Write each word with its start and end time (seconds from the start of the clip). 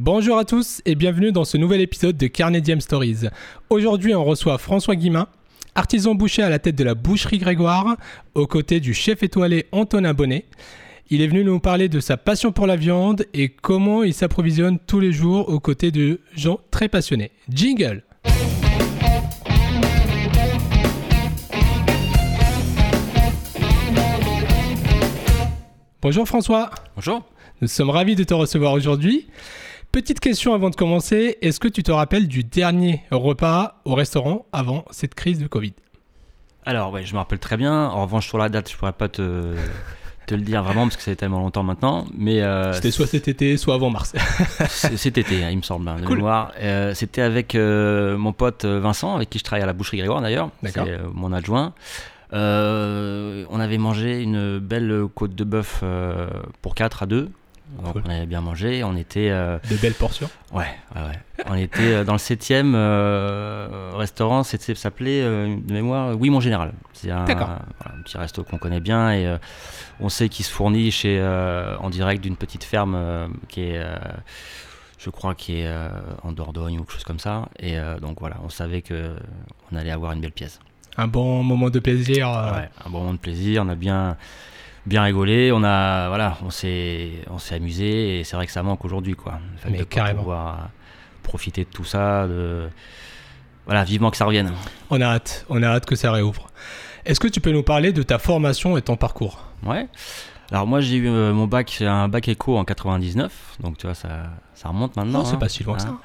Bonjour 0.00 0.38
à 0.38 0.44
tous 0.44 0.80
et 0.86 0.94
bienvenue 0.94 1.32
dans 1.32 1.44
ce 1.44 1.56
nouvel 1.56 1.80
épisode 1.80 2.16
de 2.16 2.28
Carnet 2.28 2.60
Diem 2.60 2.80
Stories. 2.80 3.30
Aujourd'hui, 3.68 4.14
on 4.14 4.24
reçoit 4.24 4.56
François 4.56 4.94
Guimin, 4.94 5.26
artisan 5.74 6.14
boucher 6.14 6.44
à 6.44 6.48
la 6.48 6.60
tête 6.60 6.76
de 6.76 6.84
la 6.84 6.94
boucherie 6.94 7.38
Grégoire, 7.38 7.96
aux 8.36 8.46
côtés 8.46 8.78
du 8.78 8.94
chef 8.94 9.24
étoilé 9.24 9.66
Antonin 9.72 10.14
Bonnet. 10.14 10.44
Il 11.10 11.20
est 11.20 11.26
venu 11.26 11.42
nous 11.42 11.58
parler 11.58 11.88
de 11.88 11.98
sa 11.98 12.16
passion 12.16 12.52
pour 12.52 12.68
la 12.68 12.76
viande 12.76 13.26
et 13.34 13.48
comment 13.48 14.04
il 14.04 14.14
s'approvisionne 14.14 14.78
tous 14.78 15.00
les 15.00 15.10
jours 15.10 15.48
aux 15.48 15.58
côtés 15.58 15.90
de 15.90 16.20
gens 16.32 16.60
très 16.70 16.88
passionnés. 16.88 17.32
Jingle 17.48 18.04
Bonjour 26.00 26.28
François. 26.28 26.70
Bonjour. 26.94 27.24
Nous 27.60 27.66
sommes 27.66 27.90
ravis 27.90 28.14
de 28.14 28.22
te 28.22 28.32
recevoir 28.32 28.74
aujourd'hui. 28.74 29.26
Petite 29.92 30.20
question 30.20 30.52
avant 30.54 30.70
de 30.70 30.76
commencer, 30.76 31.38
est-ce 31.40 31.58
que 31.58 31.68
tu 31.68 31.82
te 31.82 31.90
rappelles 31.90 32.28
du 32.28 32.44
dernier 32.44 33.02
repas 33.10 33.80
au 33.84 33.94
restaurant 33.94 34.46
avant 34.52 34.84
cette 34.90 35.14
crise 35.14 35.38
de 35.38 35.46
Covid? 35.46 35.72
Alors, 36.66 36.92
ouais, 36.92 37.04
je 37.06 37.14
me 37.14 37.18
rappelle 37.18 37.38
très 37.38 37.56
bien. 37.56 37.86
En 37.86 38.02
revanche, 38.02 38.28
sur 38.28 38.36
la 38.38 38.50
date, 38.50 38.70
je 38.70 38.76
pourrais 38.76 38.92
pas 38.92 39.08
te, 39.08 39.54
te 40.26 40.34
le 40.34 40.42
dire 40.42 40.62
vraiment 40.62 40.82
parce 40.82 40.96
que 40.98 41.02
ça 41.02 41.12
fait 41.12 41.16
tellement 41.16 41.38
longtemps 41.40 41.62
maintenant. 41.62 42.04
Mais 42.14 42.42
euh, 42.42 42.74
C'était 42.74 42.90
soit 42.90 43.06
cet 43.06 43.28
été, 43.28 43.56
soit 43.56 43.74
avant 43.74 43.88
mars. 43.88 44.14
cet 44.68 45.16
été, 45.16 45.42
hein, 45.42 45.48
il 45.50 45.56
me 45.56 45.62
semble, 45.62 45.88
hein, 45.88 45.96
de 45.98 46.04
Cool. 46.06 46.18
mémoire. 46.18 46.52
Euh, 46.60 46.92
C'était 46.94 47.22
avec 47.22 47.54
euh, 47.54 48.18
mon 48.18 48.34
pote 48.34 48.66
Vincent, 48.66 49.16
avec 49.16 49.30
qui 49.30 49.38
je 49.38 49.44
travaille 49.44 49.62
à 49.62 49.66
la 49.66 49.72
boucherie 49.72 49.96
Grégoire 49.96 50.20
d'ailleurs. 50.20 50.50
D'accord. 50.62 50.84
C'est 50.86 50.98
mon 51.14 51.32
adjoint. 51.32 51.72
On 52.30 53.58
avait 53.60 53.78
mangé 53.78 54.22
une 54.22 54.58
belle 54.58 55.04
côte 55.14 55.34
de 55.34 55.44
bœuf 55.44 55.82
pour 56.60 56.74
4 56.74 57.04
à 57.04 57.06
2. 57.06 57.30
Donc 57.82 57.92
Cool. 57.92 58.02
on 58.06 58.10
avait 58.10 58.26
bien 58.26 58.40
mangé. 58.40 58.82
On 58.82 58.96
était 58.96 59.28
euh, 59.30 59.58
de 59.70 59.76
belles 59.76 59.94
portions. 59.94 60.30
Ouais, 60.52 60.66
ouais, 60.96 61.02
ouais. 61.02 61.44
On 61.46 61.54
était 61.54 61.94
euh, 61.94 62.04
dans 62.04 62.14
le 62.14 62.18
septième 62.18 62.74
euh, 62.74 63.92
restaurant, 63.94 64.42
ça 64.42 64.56
s'appelait 64.74 65.20
euh, 65.22 65.56
de 65.56 65.72
mémoire 65.72 66.16
Oui 66.18 66.30
Mon 66.30 66.40
Général. 66.40 66.72
C'est 66.92 67.10
un, 67.10 67.24
D'accord. 67.24 67.48
voilà, 67.80 67.98
un 67.98 68.02
petit 68.02 68.16
resto 68.16 68.42
qu'on 68.44 68.58
connaît 68.58 68.80
bien 68.80 69.12
et 69.12 69.36
on 70.00 70.08
sait 70.08 70.28
qu'il 70.28 70.44
se 70.44 70.50
fournit 70.50 70.90
chez, 70.90 71.22
en 71.80 71.90
direct 71.90 72.22
d'une 72.22 72.36
petite 72.36 72.64
ferme 72.64 73.30
qui 73.48 73.60
est, 73.62 73.80
je 74.98 75.10
crois, 75.10 75.34
qui 75.36 75.60
est 75.60 75.72
en 76.22 76.32
Dordogne 76.32 76.78
ou 76.78 76.82
quelque 76.82 76.92
chose 76.94 77.04
comme 77.04 77.20
ça. 77.20 77.48
Et 77.60 77.76
donc 78.00 78.18
voilà, 78.18 78.38
on 78.42 78.48
savait 78.48 78.82
que 78.82 79.14
on 79.70 79.76
allait 79.76 79.92
avoir 79.92 80.12
une 80.12 80.20
belle 80.20 80.32
pièce. 80.32 80.58
Un 80.96 81.06
bon 81.06 81.44
moment 81.44 81.70
de 81.70 81.78
plaisir. 81.78 82.28
Ouais, 82.28 82.68
un 82.84 82.90
bon 82.90 82.98
moment 83.00 83.12
de 83.12 83.18
plaisir, 83.18 83.62
on 83.64 83.68
a 83.68 83.76
bien 83.76 84.16
bien 84.88 85.02
rigolé, 85.02 85.52
on 85.52 85.62
a 85.62 86.08
voilà, 86.08 86.38
on 86.44 86.50
s'est 86.50 87.10
on 87.30 87.38
s'est 87.38 87.54
amusé 87.54 88.18
et 88.20 88.24
c'est 88.24 88.36
vrai 88.36 88.46
que 88.46 88.52
ça 88.52 88.62
manque 88.62 88.84
aujourd'hui 88.84 89.14
quoi. 89.14 89.38
Mais 89.70 89.78
de 89.78 89.84
carrément. 89.84 90.20
pouvoir 90.20 90.48
euh, 90.48 90.66
profiter 91.22 91.64
de 91.64 91.70
tout 91.70 91.84
ça, 91.84 92.26
de 92.26 92.68
voilà, 93.66 93.84
vivement 93.84 94.10
que 94.10 94.16
ça 94.16 94.24
revienne. 94.24 94.52
On 94.90 95.00
a 95.00 95.06
hâte, 95.06 95.46
on 95.48 95.62
a 95.62 95.68
hâte 95.68 95.86
que 95.86 95.94
ça 95.96 96.10
réouvre. 96.10 96.48
Est-ce 97.04 97.20
que 97.20 97.28
tu 97.28 97.40
peux 97.40 97.52
nous 97.52 97.62
parler 97.62 97.92
de 97.92 98.02
ta 98.02 98.18
formation 98.18 98.76
et 98.76 98.82
ton 98.82 98.96
parcours? 98.96 99.44
Ouais. 99.64 99.86
Alors 100.50 100.66
moi 100.66 100.80
j'ai 100.80 100.96
eu 100.96 101.08
euh, 101.08 101.32
mon 101.32 101.46
bac, 101.46 101.82
un 101.82 102.08
bac 102.08 102.26
éco 102.28 102.56
en 102.56 102.64
99, 102.64 103.58
donc 103.60 103.76
tu 103.78 103.86
vois 103.86 103.94
ça 103.94 104.30
ça 104.54 104.70
remonte 104.70 104.96
maintenant. 104.96 105.20
Non, 105.20 105.24
c'est 105.24 105.34
hein. 105.34 105.38
pas 105.38 105.48
si 105.48 105.62
loin 105.62 105.76
que 105.76 105.82
ça. 105.82 105.96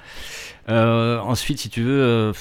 Euh, 0.69 1.19
ensuite, 1.19 1.59
si 1.59 1.69
tu 1.69 1.81
veux, 1.81 2.01
euh, 2.01 2.33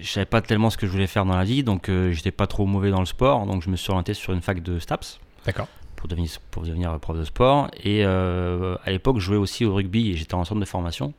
je 0.00 0.08
savais 0.08 0.26
pas 0.26 0.40
tellement 0.40 0.70
ce 0.70 0.76
que 0.76 0.86
je 0.86 0.92
voulais 0.92 1.06
faire 1.06 1.24
dans 1.24 1.36
la 1.36 1.44
vie, 1.44 1.62
donc 1.62 1.88
euh, 1.88 2.12
j'étais 2.12 2.30
pas 2.30 2.46
trop 2.46 2.66
mauvais 2.66 2.90
dans 2.90 3.00
le 3.00 3.06
sport, 3.06 3.46
donc 3.46 3.62
je 3.62 3.70
me 3.70 3.76
suis 3.76 3.90
orienté 3.90 4.14
sur 4.14 4.32
une 4.32 4.42
fac 4.42 4.62
de 4.62 4.78
STAPS. 4.78 5.20
D'accord. 5.44 5.68
pour 5.96 6.08
devenir, 6.08 6.30
pour 6.50 6.62
devenir 6.62 6.98
prof 7.00 7.16
de 7.16 7.24
sport. 7.24 7.70
Et 7.82 8.04
euh, 8.04 8.76
à 8.84 8.90
l'époque, 8.90 9.18
je 9.18 9.24
jouais 9.24 9.36
aussi 9.36 9.64
au 9.64 9.74
rugby 9.74 10.10
et 10.10 10.14
j'étais 10.14 10.34
en 10.34 10.44
centre 10.44 10.60
de 10.60 10.66
formation. 10.66 11.14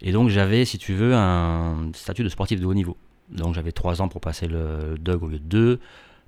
Et 0.00 0.12
donc, 0.12 0.28
j'avais, 0.28 0.64
si 0.64 0.78
tu 0.78 0.94
veux, 0.94 1.14
un 1.14 1.90
statut 1.94 2.22
de 2.22 2.28
sportif 2.28 2.60
de 2.60 2.66
haut 2.66 2.74
niveau. 2.74 2.96
Donc, 3.30 3.54
j'avais 3.54 3.72
trois 3.72 4.02
ans 4.02 4.08
pour 4.08 4.20
passer 4.20 4.46
le 4.46 4.96
DUG 4.98 5.22
au 5.22 5.28
lieu 5.28 5.38
de 5.38 5.44
deux. 5.44 5.80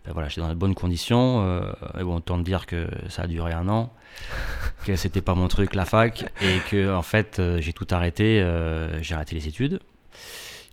Enfin, 0.03 0.13
voilà, 0.13 0.29
j'étais 0.29 0.41
dans 0.41 0.49
de 0.49 0.55
bonnes 0.55 0.75
conditions. 0.75 1.43
Euh, 1.45 1.73
et 1.99 2.03
bon, 2.03 2.17
autant 2.17 2.39
te 2.39 2.45
dire 2.45 2.67
que 2.67 2.89
ça 3.09 3.23
a 3.23 3.27
duré 3.27 3.53
un 3.53 3.69
an, 3.69 3.93
que 4.87 4.97
c'était 4.97 5.21
pas 5.21 5.35
mon 5.35 5.49
truc, 5.49 5.75
la 5.75 5.85
fac, 5.85 6.25
et 6.41 6.59
que, 6.71 6.93
en 6.95 7.03
fait, 7.03 7.39
euh, 7.39 7.61
j'ai 7.61 7.73
tout 7.73 7.87
arrêté. 7.91 8.41
euh, 8.41 9.03
j'ai 9.03 9.15
arrêté 9.15 9.35
les 9.35 9.49
études. 9.49 9.81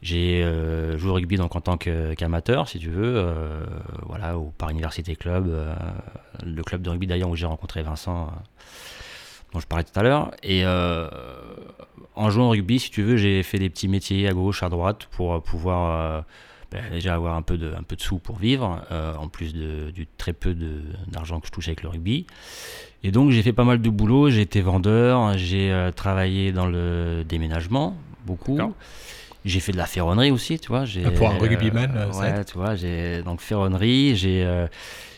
J'ai 0.05 0.43
euh, 0.43 0.99
joué 0.99 1.09
au 1.09 1.13
rugby 1.15 1.35
donc 1.35 1.55
en 1.55 1.61
tant 1.61 1.77
qu'amateur, 1.77 2.69
si 2.69 2.77
tu 2.77 2.91
veux, 2.91 3.15
euh, 3.17 3.65
voilà, 4.05 4.37
au 4.37 4.53
Paris 4.55 4.73
Université 4.73 5.15
Club, 5.15 5.47
euh, 5.49 5.73
le 6.45 6.61
club 6.61 6.83
de 6.83 6.91
rugby 6.91 7.07
d'ailleurs 7.07 7.29
où 7.29 7.35
j'ai 7.35 7.47
rencontré 7.47 7.81
Vincent, 7.81 8.31
dont 9.51 9.59
je 9.59 9.65
parlais 9.65 9.83
tout 9.83 9.99
à 9.99 10.03
l'heure. 10.03 10.29
Et 10.43 10.63
en 10.63 12.29
jouant 12.29 12.45
au 12.45 12.49
rugby, 12.51 12.77
si 12.77 12.91
tu 12.91 13.01
veux, 13.01 13.17
j'ai 13.17 13.41
fait 13.41 13.57
des 13.57 13.67
petits 13.67 13.87
métiers 13.87 14.27
à 14.27 14.33
gauche, 14.33 14.61
à 14.61 14.69
droite 14.69 15.07
pour 15.09 15.41
pouvoir 15.41 16.23
ben, 16.71 16.83
déjà 16.91 17.15
avoir 17.15 17.33
un 17.33 17.41
peu 17.41 17.57
de, 17.57 17.73
un 17.73 17.81
peu 17.81 17.95
de 17.95 18.01
sous 18.01 18.19
pour 18.19 18.37
vivre, 18.37 18.85
en 18.91 19.27
plus 19.27 19.55
du 19.55 20.05
très 20.19 20.33
peu 20.33 20.55
d'argent 21.07 21.39
que 21.39 21.47
je 21.47 21.51
touchais 21.51 21.71
avec 21.71 21.81
le 21.81 21.89
rugby. 21.89 22.27
Et 23.01 23.09
donc 23.09 23.31
j'ai 23.31 23.41
fait 23.41 23.53
pas 23.53 23.63
mal 23.63 23.81
de 23.81 23.89
boulot, 23.89 24.29
j'ai 24.29 24.41
été 24.41 24.61
vendeur, 24.61 25.35
j'ai 25.35 25.89
travaillé 25.95 26.51
dans 26.51 26.67
le 26.67 27.23
déménagement, 27.27 27.97
beaucoup. 28.27 28.59
J'ai 29.45 29.59
fait 29.59 29.71
de 29.71 29.77
la 29.77 29.85
ferronnerie 29.85 30.31
aussi, 30.31 30.59
tu 30.59 30.67
vois. 30.69 30.85
Pour 31.15 31.29
un 31.29 31.37
rugbyman, 31.37 31.93
euh, 31.95 32.11
ça 32.11 32.19
ouais, 32.19 32.45
tu 32.45 32.57
vois, 32.57 32.75
j'ai 32.75 33.21
donc 33.23 33.41
ferronnerie, 33.41 34.15
j'ai 34.15 34.43
euh, 34.43 34.67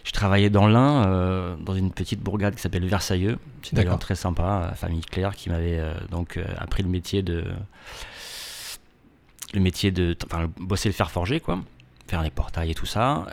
je 0.08 0.14
travaillais 0.14 0.50
dans 0.50 0.68
l'Ain, 0.68 1.06
euh, 1.06 1.56
dans 1.60 1.76
une 1.76 1.92
petite 1.92 2.22
bourgade 2.22 2.56
qui 2.56 2.62
s'appelle 2.62 2.86
Versailleux. 2.86 3.38
C'est 3.62 3.76
d'ailleurs 3.76 4.00
très 4.00 4.16
sympa, 4.16 4.68
la 4.70 4.74
famille 4.74 5.02
Claire 5.02 5.36
qui 5.36 5.50
m'avait 5.50 5.80
euh, 5.80 5.94
donc 6.10 6.38
euh, 6.38 6.46
appris 6.58 6.82
le 6.82 6.88
métier 6.88 7.22
de 7.22 7.44
le 9.54 9.60
métier 9.60 9.92
de 9.92 10.16
enfin 10.26 10.50
bosser 10.60 10.88
le 10.88 10.94
fer 10.94 11.12
forgé 11.12 11.42
quoi. 11.42 11.60
Faire 12.08 12.24
les 12.24 12.30
portails 12.30 12.72
et 12.72 12.74
tout 12.74 12.86
ça. 12.86 13.26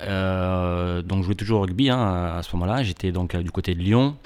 Donc 1.07 1.21
je 1.21 1.27
jouais 1.27 1.37
toujours 1.37 1.61
au 1.61 1.63
rugby 1.63 1.91
hein, 1.91 2.35
à 2.37 2.43
ce 2.43 2.57
moment-là. 2.57 2.83
J'étais 2.83 3.13
donc 3.13 3.37
du 3.37 3.53
côté 3.53 3.77
de 3.77 3.81
Lyon. 3.81 4.17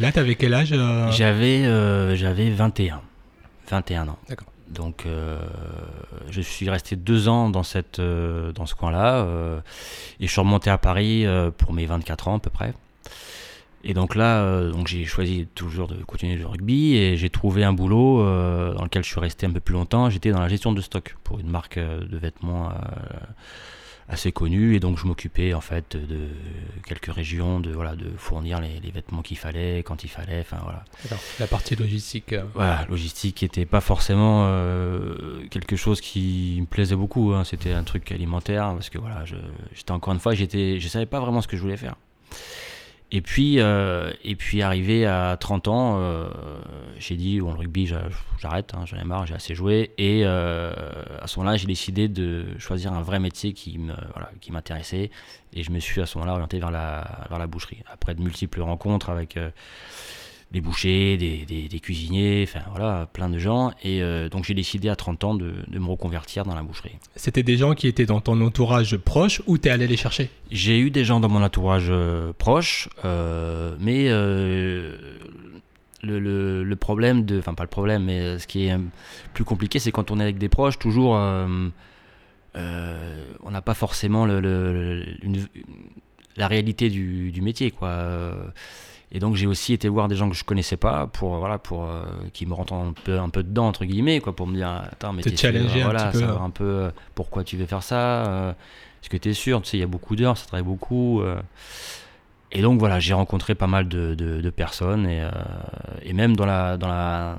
Là, 0.00 0.10
t'avais 0.10 0.34
quel 0.34 0.54
âge 0.54 0.74
j'avais 1.10 2.16
j'avais 2.16 2.50
21 2.50 3.00
21 3.68 4.08
ans. 4.08 4.18
D'accord. 4.28 4.48
Donc 4.72 5.06
euh, 5.06 5.38
je 6.30 6.40
suis 6.40 6.68
resté 6.70 6.96
deux 6.96 7.28
ans 7.28 7.50
dans 7.50 7.62
cette 7.62 7.98
euh, 7.98 8.52
dans 8.52 8.66
ce 8.66 8.74
coin-là 8.74 9.16
euh, 9.16 9.60
et 10.20 10.26
je 10.26 10.32
suis 10.32 10.40
remonté 10.40 10.70
à 10.70 10.78
Paris 10.78 11.24
pour 11.58 11.72
mes 11.72 11.86
24 11.86 12.28
ans 12.28 12.36
à 12.36 12.38
peu 12.38 12.50
près. 12.50 12.74
Et 13.84 13.94
donc 13.94 14.14
là 14.14 14.70
j'ai 14.86 15.04
choisi 15.04 15.46
toujours 15.54 15.88
de 15.88 15.96
continuer 16.04 16.36
le 16.36 16.46
rugby 16.46 16.96
et 16.96 17.16
j'ai 17.16 17.30
trouvé 17.30 17.64
un 17.64 17.72
boulot 17.72 18.18
dans 18.74 18.84
lequel 18.84 19.02
je 19.02 19.08
suis 19.08 19.20
resté 19.20 19.46
un 19.46 19.50
peu 19.50 19.60
plus 19.60 19.74
longtemps. 19.74 20.08
J'étais 20.08 20.30
dans 20.30 20.40
la 20.40 20.48
gestion 20.48 20.72
de 20.72 20.80
stock 20.80 21.16
pour 21.24 21.40
une 21.40 21.50
marque 21.50 21.78
de 21.78 22.16
vêtements 22.16 22.70
assez 24.08 24.32
connue 24.32 24.74
et 24.74 24.80
donc 24.80 24.98
je 24.98 25.06
m'occupais 25.06 25.54
en 25.54 25.60
fait 25.60 25.96
de 25.96 26.28
quelques 26.86 27.12
régions 27.12 27.60
de 27.60 27.70
voilà 27.70 27.94
de 27.96 28.10
fournir 28.16 28.60
les, 28.60 28.80
les 28.80 28.90
vêtements 28.90 29.22
qu'il 29.22 29.38
fallait 29.38 29.78
quand 29.84 30.04
il 30.04 30.08
fallait 30.08 30.40
enfin 30.40 30.58
voilà 30.62 30.84
D'accord. 31.04 31.20
La 31.40 31.46
partie 31.46 31.76
logistique. 31.76 32.32
euh, 32.32 32.42
voilà, 32.54 32.84
logistique 32.90 33.42
n'était 33.42 33.64
pas 33.66 33.80
forcément 33.80 34.46
euh, 34.46 35.46
quelque 35.50 35.76
chose 35.76 36.00
qui 36.00 36.58
me 36.60 36.66
plaisait 36.66 36.96
beaucoup. 36.96 37.32
hein. 37.32 37.44
C'était 37.44 37.72
un 37.72 37.84
truc 37.84 38.10
alimentaire 38.12 38.72
parce 38.74 38.90
que 38.90 38.98
voilà, 38.98 39.24
j'étais 39.74 39.92
encore 39.92 40.12
une 40.14 40.20
fois, 40.20 40.34
j'étais, 40.34 40.78
je 40.80 40.88
savais 40.88 41.06
pas 41.06 41.20
vraiment 41.20 41.40
ce 41.40 41.48
que 41.48 41.56
je 41.56 41.62
voulais 41.62 41.76
faire. 41.76 41.94
Et 43.14 43.20
puis, 43.20 43.60
euh, 43.60 44.10
et 44.24 44.36
puis 44.36 44.62
arrivé 44.62 45.04
à 45.04 45.36
30 45.38 45.68
ans, 45.68 45.96
euh, 45.98 46.28
j'ai 46.98 47.14
dit 47.16 47.40
bon 47.40 47.52
le 47.52 47.58
rugby 47.58 47.86
j'a- 47.86 48.08
j'arrête, 48.40 48.72
hein, 48.74 48.84
j'en 48.86 48.96
ai 48.96 49.04
marre, 49.04 49.26
j'ai 49.26 49.34
assez 49.34 49.54
joué. 49.54 49.90
Et 49.98 50.22
euh, 50.24 50.72
à 51.20 51.26
ce 51.26 51.38
moment-là, 51.38 51.58
j'ai 51.58 51.66
décidé 51.66 52.08
de 52.08 52.46
choisir 52.58 52.92
un 52.94 53.02
vrai 53.02 53.20
métier 53.20 53.52
qui 53.52 53.76
me, 53.78 53.92
voilà, 54.14 54.30
m'intéressait. 54.50 55.10
Et 55.52 55.62
je 55.62 55.70
me 55.72 55.78
suis 55.78 56.00
à 56.00 56.06
ce 56.06 56.16
moment-là 56.16 56.32
orienté 56.32 56.58
vers 56.58 56.70
la, 56.70 57.26
vers 57.28 57.38
la 57.38 57.46
boucherie. 57.46 57.82
Après 57.92 58.14
de 58.14 58.22
multiples 58.22 58.62
rencontres 58.62 59.10
avec 59.10 59.36
euh, 59.36 59.50
des 60.52 60.60
bouchers, 60.60 61.16
des, 61.16 61.44
des- 61.46 61.66
des 61.68 61.80
cuisiniers, 61.80 62.44
enfin 62.46 62.60
voilà, 62.70 63.08
plein 63.12 63.28
de 63.30 63.38
gens. 63.38 63.72
Et 63.82 64.02
euh, 64.02 64.28
donc 64.28 64.44
j'ai 64.44 64.54
décidé 64.54 64.88
à 64.90 64.96
30 64.96 65.24
ans 65.24 65.34
de, 65.34 65.54
de 65.66 65.78
me 65.78 65.86
reconvertir 65.86 66.44
dans 66.44 66.54
la 66.54 66.62
boucherie. 66.62 66.92
C'était 67.16 67.42
des 67.42 67.56
gens 67.56 67.74
qui 67.74 67.88
étaient 67.88 68.04
dans 68.06 68.20
ton 68.20 68.40
entourage 68.42 68.96
proche 68.98 69.40
ou 69.46 69.56
t'es 69.58 69.70
allé 69.70 69.86
les 69.86 69.96
chercher? 69.96 70.28
J'ai 70.50 70.78
eu 70.78 70.90
des 70.90 71.04
gens 71.04 71.20
dans 71.20 71.28
mon 71.30 71.42
entourage 71.42 71.86
euh, 71.88 72.32
proche, 72.36 72.88
euh, 73.04 73.74
mais 73.80 74.08
le, 76.02 76.18
le- 76.18 76.62
le 76.64 76.76
problème 76.76 77.24
de, 77.24 77.38
enfin 77.38 77.54
pas 77.54 77.62
le 77.64 77.68
problème, 77.70 78.04
mais 78.04 78.38
ce 78.38 78.46
qui 78.46 78.66
est 78.66 78.76
plus 79.34 79.44
compliqué, 79.44 79.78
c'est 79.78 79.92
quand 79.92 80.10
on 80.10 80.18
est 80.20 80.22
avec 80.24 80.36
des 80.38 80.48
proches, 80.48 80.78
toujours, 80.78 81.12
on 81.12 81.70
n'a 83.50 83.62
pas 83.62 83.74
forcément 83.74 84.26
le, 84.26 84.40
le- 84.40 85.04
une- 85.22 85.46
la 86.36 86.46
réalité 86.48 86.88
du, 86.90 87.30
du 87.30 87.40
métier, 87.42 87.70
quoi. 87.70 88.34
Euh, 89.12 89.16
Et 89.16 89.20
donc 89.20 89.34
j'ai 89.36 89.46
aussi 89.46 89.72
été 89.74 89.88
voir 89.88 90.08
des 90.08 90.16
gens 90.16 90.28
que 90.30 90.34
je 90.36 90.44
connaissais 90.44 90.76
pas 90.78 91.06
pour 91.06 91.36
voilà 91.36 91.58
pour 91.58 91.84
euh, 91.84 92.02
qui 92.32 92.46
me 92.46 92.54
rentrent 92.54 92.72
un 92.74 92.94
peu 93.04 93.18
un 93.18 93.28
peu 93.28 93.42
dedans 93.42 93.68
entre 93.68 93.84
guillemets 93.84 94.20
quoi 94.20 94.34
pour 94.34 94.46
me 94.46 94.54
dire 94.56 94.68
attends 94.90 95.12
mais 95.12 95.22
Te 95.22 95.28
t'es 95.28 95.36
sûr, 95.36 95.50
challenger 95.52 95.82
un 95.82 95.84
voilà 95.84 96.06
petit 96.06 96.12
peu. 96.18 96.20
savoir 96.26 96.42
un 96.42 96.50
peu 96.50 96.64
euh, 96.64 96.90
pourquoi 97.14 97.44
tu 97.44 97.56
veux 97.56 97.66
faire 97.66 97.82
ça 97.82 98.26
euh, 98.26 98.50
est-ce 99.02 99.10
que 99.10 99.16
tu 99.18 99.28
es 99.30 99.34
sûr 99.34 99.60
tu 99.62 99.68
sais 99.70 99.76
il 99.76 99.80
y 99.80 99.84
a 99.84 99.86
beaucoup 99.86 100.16
d'heures 100.16 100.36
ça 100.38 100.46
travaille 100.46 100.64
beaucoup 100.64 101.20
euh. 101.20 101.40
et 102.52 102.62
donc 102.62 102.78
voilà 102.78 103.00
j'ai 103.00 103.14
rencontré 103.14 103.54
pas 103.54 103.66
mal 103.66 103.88
de, 103.88 104.14
de- 104.14 104.40
de 104.40 104.50
personnes 104.50 105.06
et, 105.06 105.20
euh, 105.22 105.30
et 106.02 106.12
même 106.14 106.34
dans 106.36 106.46
la 106.46 106.76
dans 106.78 106.88
la 106.88 107.36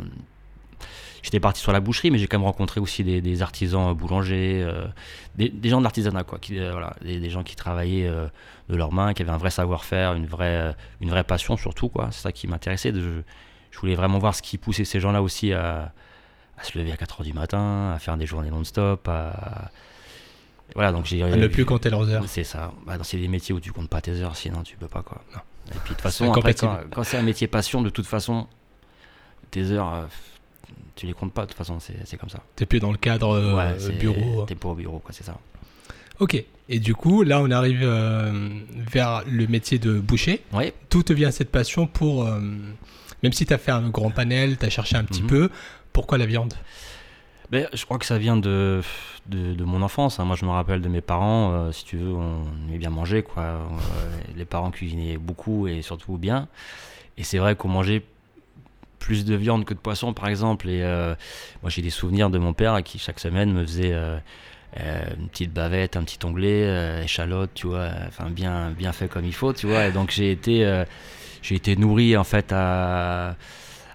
j'étais 1.24 1.40
parti 1.40 1.62
sur 1.62 1.72
la 1.72 1.80
boucherie, 1.80 2.12
mais 2.12 2.20
j'ai 2.20 2.28
quand 2.28 2.38
même 2.38 2.46
rencontré 2.46 2.80
aussi 2.80 3.04
des, 3.04 3.42
artisans 3.42 3.94
boulangers, 3.94 4.68
des, 5.36 5.70
gens 5.70 5.80
de 5.80 5.84
l'artisanat, 5.84 6.24
quoi, 6.24 6.38
qui, 6.38 6.60
voilà, 6.60 6.96
des, 7.02 7.30
gens 7.30 7.44
qui 7.44 7.56
travaillaient 7.56 8.08
de 8.70 8.76
leurs 8.76 8.92
mains, 8.92 9.14
qui 9.14 9.24
avaient 9.24 9.32
un 9.32 9.38
vrai 9.38 9.50
savoir-faire, 9.50 10.14
une 10.14 10.28
vraie, 10.28 10.76
une 11.02 11.10
vraie 11.10 11.24
passion 11.24 11.58
surtout, 11.58 11.90
quoi. 11.90 12.10
C'est 12.12 12.22
ça 12.22 12.32
qui 12.32 12.48
m'intéressait. 12.48 12.94
Je 12.94 13.80
voulais 13.80 13.96
vraiment 13.96 14.20
voir 14.20 14.36
ce 14.36 14.42
qui 14.42 14.58
poussait 14.58 14.86
ces 14.86 15.00
gens-là 15.00 15.24
aussi 15.24 15.54
à, 15.54 15.94
à 16.58 16.64
se 16.64 16.78
lever 16.78 16.92
à 16.92 16.96
4h 16.96 17.24
du 17.24 17.34
matin, 17.34 17.92
à 17.94 18.00
faire 18.00 18.18
des 18.18 18.26
journées 18.26 18.50
non-stop, 18.50 19.08
à... 19.08 19.72
Voilà, 20.76 20.92
donc 20.92 21.06
j'ai... 21.06 21.22
Ne 21.24 21.48
plus 21.48 21.66
compter 21.66 21.90
leurs 21.90 22.10
heures. 22.10 22.24
C'est 22.28 22.44
ça. 22.44 22.72
Bah, 22.86 22.98
c'est 23.04 23.18
des 23.18 23.28
métiers 23.28 23.54
où 23.54 23.60
tu 23.60 23.72
comptes 23.72 23.90
pas 23.90 24.02
tes 24.02 24.22
heures, 24.22 24.36
sinon 24.36 24.64
tu 24.64 24.76
peux 24.78 24.88
pas, 24.88 25.04
quoi. 25.04 25.22
Et 25.68 25.72
puis 25.72 25.80
de 25.82 25.88
toute 25.90 26.02
façon, 26.02 26.32
après, 26.32 26.54
quand, 26.54 27.04
c'est 27.04 27.18
un 27.18 27.22
métier 27.24 27.48
passion, 27.48 27.82
de 27.82 27.90
toute 27.90 28.08
façon, 28.08 28.48
tes 29.52 29.72
heures, 29.72 29.94
euh, 29.94 30.06
tu 30.96 31.06
les 31.06 31.14
comptes 31.14 31.34
pas, 31.34 31.44
de 31.44 31.48
toute 31.48 31.58
façon, 31.58 31.78
c'est 31.80 32.18
comme 32.18 32.30
ça. 32.30 32.40
T'es 32.56 32.66
plus 32.66 32.80
dans 32.80 32.92
le 32.92 32.98
cadre 32.98 33.36
euh, 33.36 33.92
bureau. 34.00 34.46
T'es 34.46 34.56
pas 34.56 34.70
au 34.70 34.76
bureau, 34.76 35.00
quoi, 35.00 35.14
c'est 35.14 35.24
ça. 35.24 35.38
Ok. 36.20 36.44
Et 36.70 36.80
du 36.80 36.96
coup, 36.96 37.24
là, 37.24 37.42
on 37.42 37.52
arrive 37.52 37.82
euh, 37.84 38.50
vers 38.92 39.24
le 39.28 39.48
métier 39.48 39.80
de 39.80 40.00
boucher. 40.00 40.42
Oui. 40.54 40.72
Tout 40.90 41.04
te 41.04 41.14
vient 41.14 41.32
cette 41.32 41.52
passion 41.52 41.88
pour... 41.88 42.26
même 42.26 43.34
si 43.34 43.46
tu 43.46 43.54
as 43.54 43.58
fait 43.58 43.72
un 43.72 43.90
grand 43.90 44.12
panel, 44.12 44.58
tu 44.58 44.66
as 44.66 44.70
cherché 44.70 44.96
un 44.96 45.04
petit 45.04 45.24
mhm. 45.24 45.30
peu, 45.30 45.50
pourquoi 45.92 46.18
la 46.18 46.26
viande? 46.26 46.54
Ben, 47.54 47.68
Je 47.74 47.86
crois 47.86 48.00
que 48.00 48.06
ça 48.06 48.18
vient 48.18 48.36
de, 48.36 48.82
de, 49.28 49.64
mon 49.64 49.82
enfance. 49.82 50.20
Hein. 50.20 50.26
Moi, 50.26 50.36
je 50.36 50.46
me 50.46 50.50
rappelle 50.50 50.82
de 50.82 50.90
mes 50.90 51.02
parents. 51.02 51.54
Euh, 51.54 51.72
si 51.72 51.86
tu 51.86 51.98
veux, 51.98 52.12
on 52.12 52.46
aimait 52.68 52.80
bien 52.80 52.90
manger. 52.90 53.22
Quoi. 53.22 53.44
Euh, 53.44 53.60
les 54.36 54.46
parents 54.46 54.72
cuisinaient 54.72 55.18
beaucoup 55.18 55.68
et 55.68 55.82
surtout 55.82 56.18
bien. 56.18 56.48
Et 57.18 57.24
c'est 57.24 57.38
vrai 57.38 57.56
qu'on 57.56 57.68
mangeait 57.68 58.04
plus 59.04 59.26
de 59.26 59.36
viande 59.36 59.66
que 59.66 59.74
de 59.74 59.80
poisson, 59.80 60.14
par 60.14 60.28
exemple. 60.28 60.70
Et 60.70 60.82
euh, 60.82 61.14
moi, 61.62 61.70
j'ai 61.70 61.82
des 61.82 61.90
souvenirs 61.90 62.30
de 62.30 62.38
mon 62.38 62.54
père 62.54 62.82
qui, 62.84 62.98
chaque 63.00 63.20
semaine, 63.20 63.52
me 63.54 63.66
faisait 63.66 63.94
une 64.76 65.28
petite 65.30 65.54
bavette, 65.54 65.98
un 65.98 66.04
petit 66.04 66.20
onglet, 66.26 67.04
échalote, 67.04 67.52
tu 67.54 67.68
vois, 67.68 67.90
enfin, 68.08 68.30
bien, 68.30 68.72
bien 68.72 68.92
fait 68.92 69.08
comme 69.08 69.26
il 69.26 69.34
faut, 69.34 69.54
tu 69.54 69.68
vois. 69.68 69.88
Et 69.88 69.92
donc, 69.92 70.12
j'ai 70.12 70.32
été, 70.32 70.84
été 71.52 71.76
nourri, 71.76 72.18
en 72.18 72.24
fait, 72.24 72.52
à 72.52 73.36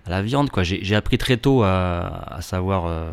la 0.09 0.23
viande. 0.23 0.51
Quoi. 0.51 0.63
J'ai, 0.63 0.95
appris 0.95 1.19
très 1.19 1.37
tôt 1.37 1.63
à, 1.63 2.39
savoir 2.41 2.87
euh, 2.87 3.11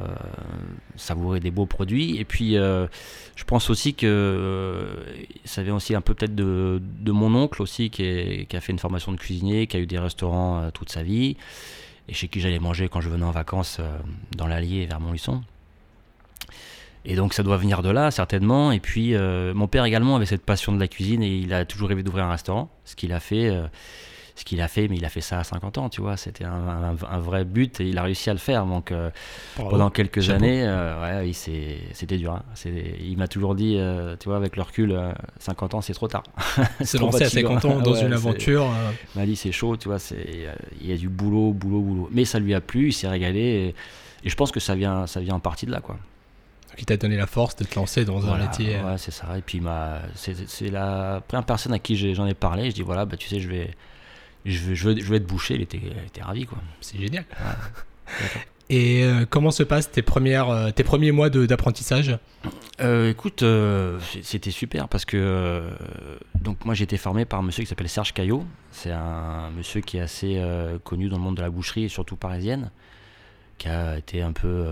savourer 0.95 1.39
des 1.39 1.51
beaux 1.51 1.65
produits. 1.65 2.17
Et 2.17 2.25
puis, 2.25 2.57
euh, 2.57 2.87
je 3.35 3.43
pense 3.43 3.69
aussi 3.69 3.93
que 3.93 4.07
euh, 4.07 5.03
ça 5.43 5.61
vient 5.61 5.75
aussi 5.75 5.93
un 5.93 6.01
peu 6.01 6.13
peut-être 6.13 6.35
de, 6.35 6.79
mon 7.11 7.35
oncle 7.35 7.61
aussi, 7.61 7.89
qui, 7.89 8.47
a 8.51 8.61
fait 8.61 8.71
une 8.71 8.79
formation 8.79 9.11
de 9.11 9.17
cuisinier, 9.17 9.67
qui 9.67 9.77
a 9.77 9.79
eu 9.79 9.87
des 9.87 9.99
restaurants 9.99 10.69
toute 10.73 10.89
sa 10.89 11.03
vie, 11.03 11.37
et 12.07 12.13
chez 12.13 12.27
qui 12.27 12.39
j'allais 12.39 12.59
manger 12.59 12.89
quand 12.89 13.01
je 13.01 13.09
venais 13.09 13.25
en 13.25 13.31
vacances 13.31 13.79
dans 14.35 14.47
l'Allier 14.47 14.85
vers 14.85 14.99
Montluçon. 14.99 15.43
Et 17.05 17.15
donc 17.15 17.33
ça 17.33 17.43
doit 17.43 17.57
venir 17.57 17.83
de 17.83 17.89
là, 17.89 18.11
certainement. 18.11 18.71
Et 18.71 18.79
puis, 18.79 19.15
mon 19.53 19.67
père 19.67 19.85
également 19.85 20.15
avait 20.15 20.25
cette 20.25 20.45
passion 20.45 20.71
de 20.71 20.79
la 20.79 20.87
cuisine, 20.87 21.21
et 21.21 21.37
il 21.37 21.53
a 21.53 21.65
toujours 21.65 21.89
rêvé 21.89 22.03
d'ouvrir 22.03 22.25
un 22.25 22.31
restaurant, 22.31 22.69
ce 22.83 22.95
qu'il 22.95 23.13
a 23.13 23.19
fait 23.19 23.51
ce 24.35 24.43
qu'il 24.43 24.61
a 24.61 24.67
fait, 24.67 24.89
mais 24.89 24.97
il 24.97 25.05
a 25.05 25.09
fait 25.09 25.21
ça 25.21 25.39
à 25.39 25.43
50 25.43 25.77
ans, 25.77 25.89
tu 25.89 26.01
vois. 26.01 26.17
C'était 26.17 26.43
un, 26.43 26.93
vrai 27.19 27.45
but 27.45 27.79
et 27.79 27.87
il 27.87 27.97
a 27.97 28.03
réussi 28.03 28.29
à 28.29 28.33
le 28.33 28.39
faire. 28.39 28.65
Donc 28.65 28.91
euh, 28.91 29.09
pendant 29.55 29.89
quelques 29.89 30.29
années, 30.29 30.63
euh, 30.63 31.21
ouais, 31.21 31.31
c'était 31.33 32.17
dur. 32.17 32.33
Hein. 32.33 32.43
Il 32.65 33.17
m'a 33.17 33.29
toujours 33.29 33.55
dit, 33.55 33.77
euh, 33.77 34.17
tu 34.19 34.27
vois, 34.27 34.35
avec 34.37 34.57
le 34.57 34.63
recul, 34.63 34.99
50 35.39 35.75
ans, 35.75 35.81
c'est 35.81 35.93
trop 35.93 36.09
tard. 36.09 36.23
C'est 36.83 36.99
lancé 36.99 37.23
à 37.23 37.29
50 37.29 37.65
ans 37.65 37.79
dans 37.79 37.95
une 37.95 38.13
aventure. 38.13 38.67
Il 39.15 39.19
m'a 39.19 39.25
dit, 39.25 39.35
c'est 39.35 39.51
chaud, 39.51 39.77
tu 39.77 39.87
vois, 39.87 39.97
il 40.81 40.87
y 40.87 40.91
a 40.91 40.97
du 40.97 41.09
boulot, 41.09 41.53
boulot, 41.53 41.81
boulot. 41.81 42.09
Mais 42.11 42.25
ça 42.25 42.39
lui 42.39 42.53
a 42.53 42.61
plu, 42.61 42.87
il 42.89 42.93
s'est 42.93 43.07
régalé. 43.07 43.73
Et, 44.23 44.29
je 44.29 44.35
pense 44.35 44.51
que 44.51 44.59
ça 44.59 44.75
vient, 44.75 45.05
ça 45.07 45.19
vient 45.19 45.35
en 45.35 45.39
partie 45.39 45.65
de 45.65 45.71
là, 45.71 45.81
quoi 45.81 45.97
qui 46.75 46.85
t'a 46.85 46.97
donné 46.97 47.15
la 47.15 47.25
force 47.25 47.55
de 47.55 47.63
te 47.63 47.75
lancer 47.75 48.03
dans 48.03 48.27
un 48.27 48.37
métier. 48.37 48.75
Ouais, 48.81 48.97
c'est 48.97 49.11
ça. 49.11 49.37
Et 49.37 49.41
puis, 49.41 49.61
c'est 50.15 50.69
la 50.69 51.21
première 51.25 51.45
personne 51.45 51.71
à 51.71 51.79
qui 51.79 51.95
j'en 52.13 52.25
ai 52.25 52.33
parlé. 52.33 52.69
Je 52.69 52.75
dis 52.75 52.81
voilà, 52.81 53.05
bah, 53.05 53.15
tu 53.15 53.29
sais, 53.29 53.39
je 53.39 53.47
vais, 53.47 53.71
je 54.45 54.59
veux, 54.59 54.75
je, 54.75 55.05
veux, 55.05 55.15
être 55.15 55.25
bouché, 55.27 55.55
il 55.55 55.61
était, 55.61 55.81
était 56.05 56.21
ravi. 56.21 56.45
quoi. 56.45 56.59
C'est 56.81 56.99
génial. 56.99 57.25
Et 58.69 59.03
euh, 59.03 59.25
comment 59.29 59.51
se 59.51 59.61
passent 59.61 59.91
tes, 59.91 60.01
premières, 60.01 60.49
euh, 60.49 60.71
tes 60.71 60.83
premiers 60.83 61.11
mois 61.11 61.29
d'apprentissage? 61.29 62.17
Euh, 62.81 63.11
Écoute, 63.11 63.43
c'était 64.21 64.51
super 64.51 64.87
parce 64.87 65.05
que 65.05 65.63
donc 66.41 66.65
moi 66.65 66.73
j'ai 66.73 66.83
été 66.83 66.97
formé 66.97 67.25
par 67.25 67.39
un 67.39 67.43
monsieur 67.43 67.63
qui 67.63 67.69
s'appelle 67.69 67.89
Serge 67.89 68.13
Caillot. 68.13 68.43
C'est 68.71 68.91
un 68.91 69.51
monsieur 69.51 69.81
qui 69.81 69.97
est 69.97 70.01
assez 70.01 70.41
connu 70.83 71.09
dans 71.09 71.17
le 71.17 71.23
monde 71.23 71.37
de 71.37 71.41
la 71.41 71.49
boucherie 71.49 71.85
et 71.85 71.89
surtout 71.89 72.15
parisienne, 72.15 72.71
qui 73.57 73.67
a 73.67 73.97
été 73.97 74.21
un 74.21 74.33
peu, 74.33 74.65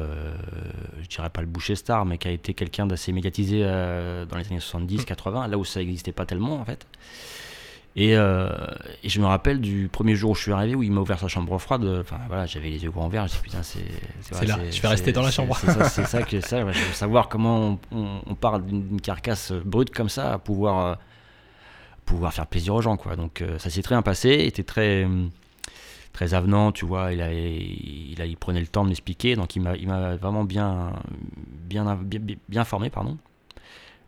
je 1.01 1.07
dirais 1.07 1.29
pas 1.29 1.41
le 1.41 1.47
boucher 1.47 1.75
star, 1.75 2.05
mais 2.05 2.17
qui 2.17 2.27
a 2.27 2.31
été 2.31 2.53
quelqu'un 2.53 2.85
d'assez 2.85 3.11
médiatisé 3.11 3.61
dans 3.61 4.37
les 4.37 4.47
années 4.47 4.59
70-80, 4.59 5.49
là 5.49 5.57
où 5.57 5.63
ça 5.63 5.79
n'existait 5.79 6.11
pas 6.11 6.25
tellement 6.25 6.59
en 6.59 6.65
fait. 6.65 6.85
Euh, 7.97 8.49
et, 9.03 9.09
je 9.09 9.19
me 9.21 9.25
rappelle 9.25 9.61
du 9.61 9.87
premier 9.87 10.15
jour 10.15 10.31
où 10.31 10.35
je 10.35 10.41
suis 10.41 10.51
arrivé, 10.51 10.73
où 10.73 10.81
il 10.81 10.91
m'a 10.91 11.01
ouvert 11.01 11.19
sa 11.19 11.27
chambre 11.27 11.57
froide. 11.59 11.85
Enfin 12.01 12.17
voilà, 12.27 12.45
j'avais 12.45 12.69
les 12.69 12.83
yeux 12.83 12.91
grands 12.91 13.07
ouverts. 13.07 13.27
Je 13.27 13.37
me 13.37 13.41
putain, 13.41 13.61
c'est. 13.61 13.85
C'est 14.21 14.45
là, 14.47 14.57
je 14.71 14.81
vais 14.81 14.87
rester 14.87 15.11
dans 15.11 15.21
la 15.21 15.31
chambre. 15.31 15.55
C'est 15.57 16.05
ça, 16.05 16.23
que 16.23 16.41
ça. 16.41 16.59
je 16.61 16.65
veux 16.65 16.93
savoir 16.93 17.29
comment 17.29 17.79
on, 17.91 18.21
on, 18.25 18.35
part 18.35 18.59
d'une 18.59 18.99
carcasse 18.99 19.51
brute 19.51 19.91
comme 19.91 20.09
ça 20.09 20.33
à 20.33 20.39
pouvoir, 20.39 20.85
euh, 20.85 20.95
pouvoir 22.05 22.33
faire 22.33 22.47
plaisir 22.47 22.73
aux 22.73 22.81
gens, 22.81 22.97
quoi. 22.97 23.15
Donc 23.15 23.41
euh, 23.41 23.59
ça 23.59 23.69
s'est 23.69 23.83
très 23.83 23.93
bien 23.93 24.01
passé. 24.01 24.37
Il 24.39 24.47
était 24.47 24.63
très, 24.63 25.07
très 26.13 26.33
avenant, 26.33 26.71
tu 26.71 26.85
vois. 26.85 27.13
Il, 27.13 27.21
a, 27.21 27.31
il, 27.31 28.19
a, 28.19 28.25
il 28.25 28.37
prenait 28.37 28.61
le 28.61 28.67
temps 28.67 28.83
de 28.83 28.89
m'expliquer. 28.89 29.35
Donc 29.35 29.55
il 29.55 29.61
m'a 29.61 30.15
vraiment 30.15 30.45
bien, 30.45 30.93
bien, 31.69 31.95
bien, 31.95 32.21
bien 32.49 32.63
formé, 32.63 32.89
pardon. 32.89 33.19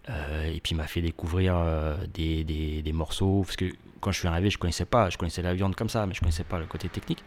Euh, 0.09 0.45
et 0.45 0.59
puis 0.59 0.73
il 0.73 0.77
m'a 0.77 0.87
fait 0.87 1.01
découvrir 1.01 1.55
euh, 1.55 1.95
des, 2.13 2.43
des, 2.43 2.93
morceaux, 2.93 3.43
parce 3.43 3.55
que 3.55 3.65
quand 4.01 4.11
je 4.11 4.19
suis 4.19 4.27
arrivé, 4.27 4.49
je 4.49 4.57
connaissais 4.57 4.85
pas, 4.85 5.09
je 5.09 5.17
connaissais 5.17 5.41
la 5.41 5.53
viande 5.53 5.75
comme 5.75 5.89
ça, 5.89 6.05
mais 6.05 6.13
je 6.13 6.19
connaissais 6.19 6.43
pas 6.43 6.59
le 6.59 6.65
côté 6.65 6.89
technique. 6.89 7.23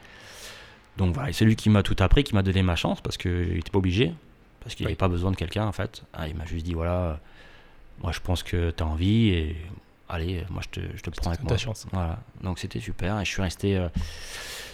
Donc 0.96 1.14
voilà, 1.14 1.32
c'est 1.32 1.44
lui 1.44 1.56
qui 1.56 1.70
m'a 1.70 1.82
tout 1.82 1.96
appris, 1.98 2.24
qui 2.24 2.34
m'a 2.34 2.42
donné 2.42 2.62
ma 2.62 2.76
chance, 2.76 3.00
parce 3.00 3.16
qu'il 3.16 3.54
n'était 3.54 3.70
pas 3.70 3.78
obligé, 3.78 4.12
parce 4.60 4.74
qu'il 4.74 4.84
n'avait 4.84 4.96
pas 4.96 5.08
besoin 5.08 5.30
de 5.30 5.36
quelqu'un 5.36 5.66
en 5.66 5.72
fait. 5.72 6.04
Ah, 6.12 6.28
il 6.28 6.36
m'a 6.36 6.44
juste 6.44 6.64
dit 6.64 6.74
voilà, 6.74 7.20
moi 8.00 8.12
je 8.12 8.20
pense 8.20 8.42
que 8.42 8.70
tu 8.70 8.82
as 8.82 8.86
envie, 8.86 9.28
et 9.28 9.56
allez, 10.08 10.44
moi 10.50 10.62
je 10.62 10.80
te, 10.80 10.86
je 10.96 11.02
te 11.02 11.10
prends 11.10 11.30
avec 11.30 11.42
moi. 11.42 11.56
chance. 11.56 11.86
Voilà, 11.92 12.20
donc 12.42 12.58
c'était 12.60 12.80
super, 12.80 13.18
et 13.20 13.24
je 13.24 13.30
suis 13.30 13.42
resté, 13.42 13.76
euh, 13.76 13.88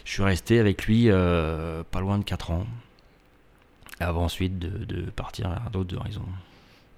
je 0.04 0.12
suis 0.12 0.22
resté 0.22 0.58
avec 0.58 0.86
lui 0.86 1.08
pas 1.08 2.00
loin 2.00 2.18
de 2.18 2.24
4 2.24 2.50
ans, 2.50 2.66
avant 3.98 4.24
ensuite 4.24 4.58
de, 4.58 4.84
de 4.84 5.10
partir 5.10 5.48
à 5.48 5.70
d'autres 5.70 5.96
horizons. 5.96 6.26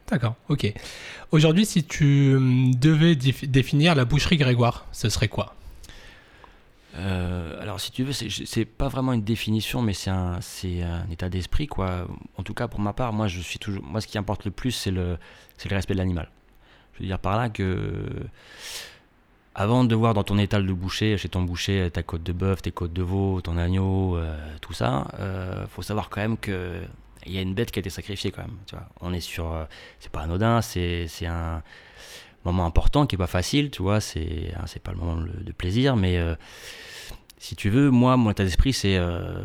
D'accord, 0.08 0.36
ok. 0.48 0.72
Aujourd'hui, 1.32 1.66
si 1.66 1.84
tu 1.84 2.34
hum, 2.36 2.74
devais 2.74 3.16
définir 3.16 3.94
la 3.94 4.04
boucherie 4.04 4.36
Grégoire, 4.36 4.86
ce 4.92 5.08
serait 5.08 5.28
quoi? 5.28 5.54
Euh, 6.96 7.60
alors, 7.60 7.80
si 7.80 7.90
tu 7.90 8.04
veux, 8.04 8.12
c'est 8.12 8.64
pas 8.64 8.88
vraiment 8.88 9.12
une 9.12 9.24
définition, 9.24 9.82
mais 9.82 9.92
c'est 9.92 10.10
un, 10.10 10.40
état 11.10 11.28
d'esprit, 11.28 11.66
quoi. 11.66 12.06
En 12.36 12.42
tout 12.42 12.54
cas, 12.54 12.68
pour 12.68 12.80
ma 12.80 12.92
part, 12.92 13.12
moi, 13.12 13.26
je 13.26 13.40
suis 13.40 13.58
toujours, 13.58 13.82
moi, 13.84 14.00
ce 14.00 14.06
qui 14.06 14.16
importe 14.16 14.44
le 14.44 14.50
plus, 14.50 14.70
c'est 14.70 14.90
le, 14.90 15.18
le 15.68 15.74
respect 15.74 15.94
de 15.94 15.98
l'animal. 15.98 16.30
Je 16.94 17.02
veux 17.02 17.06
dire 17.06 17.18
par 17.18 17.36
là 17.36 17.50
que, 17.50 18.04
avant 19.54 19.84
de 19.84 19.94
voir 19.94 20.14
dans 20.14 20.22
ton 20.22 20.38
étal 20.38 20.66
de 20.66 20.72
boucher, 20.72 21.18
chez 21.18 21.28
ton 21.28 21.42
boucher, 21.42 21.90
ta 21.92 22.02
côte 22.02 22.22
de 22.22 22.32
bœuf, 22.32 22.62
tes 22.62 22.70
côtes 22.70 22.92
de 22.92 23.02
veau, 23.02 23.40
ton 23.42 23.58
agneau, 23.58 24.16
euh, 24.16 24.34
tout 24.62 24.72
ça, 24.72 25.08
euh, 25.18 25.66
faut 25.66 25.82
savoir 25.82 26.08
quand 26.08 26.20
même 26.20 26.38
que 26.38 26.80
il 27.26 27.34
y 27.34 27.38
a 27.38 27.42
une 27.42 27.54
bête 27.54 27.70
qui 27.70 27.78
a 27.78 27.80
été 27.80 27.90
sacrifiée 27.90 28.30
quand 28.30 28.42
même. 28.42 28.56
Tu 28.66 28.74
vois. 28.74 28.86
On 29.00 29.12
est 29.12 29.20
sur. 29.20 29.52
Euh, 29.52 29.64
c'est 30.00 30.10
pas 30.10 30.20
anodin, 30.20 30.62
c'est 30.62 31.08
un 31.26 31.62
moment 32.44 32.64
important 32.64 33.06
qui 33.06 33.16
est 33.16 33.18
pas 33.18 33.26
facile, 33.26 33.70
tu 33.70 33.82
vois. 33.82 34.00
C'est 34.00 34.52
hein, 34.56 34.64
pas 34.82 34.92
le 34.92 34.98
moment 34.98 35.16
de, 35.16 35.52
plaisir, 35.52 35.96
mais 35.96 36.18
euh, 36.18 36.34
si 37.38 37.56
tu 37.56 37.70
veux, 37.70 37.90
moi, 37.90 38.16
mon 38.16 38.30
état 38.30 38.44
d'esprit, 38.44 38.72
c'est. 38.72 38.96
Euh, 38.96 39.44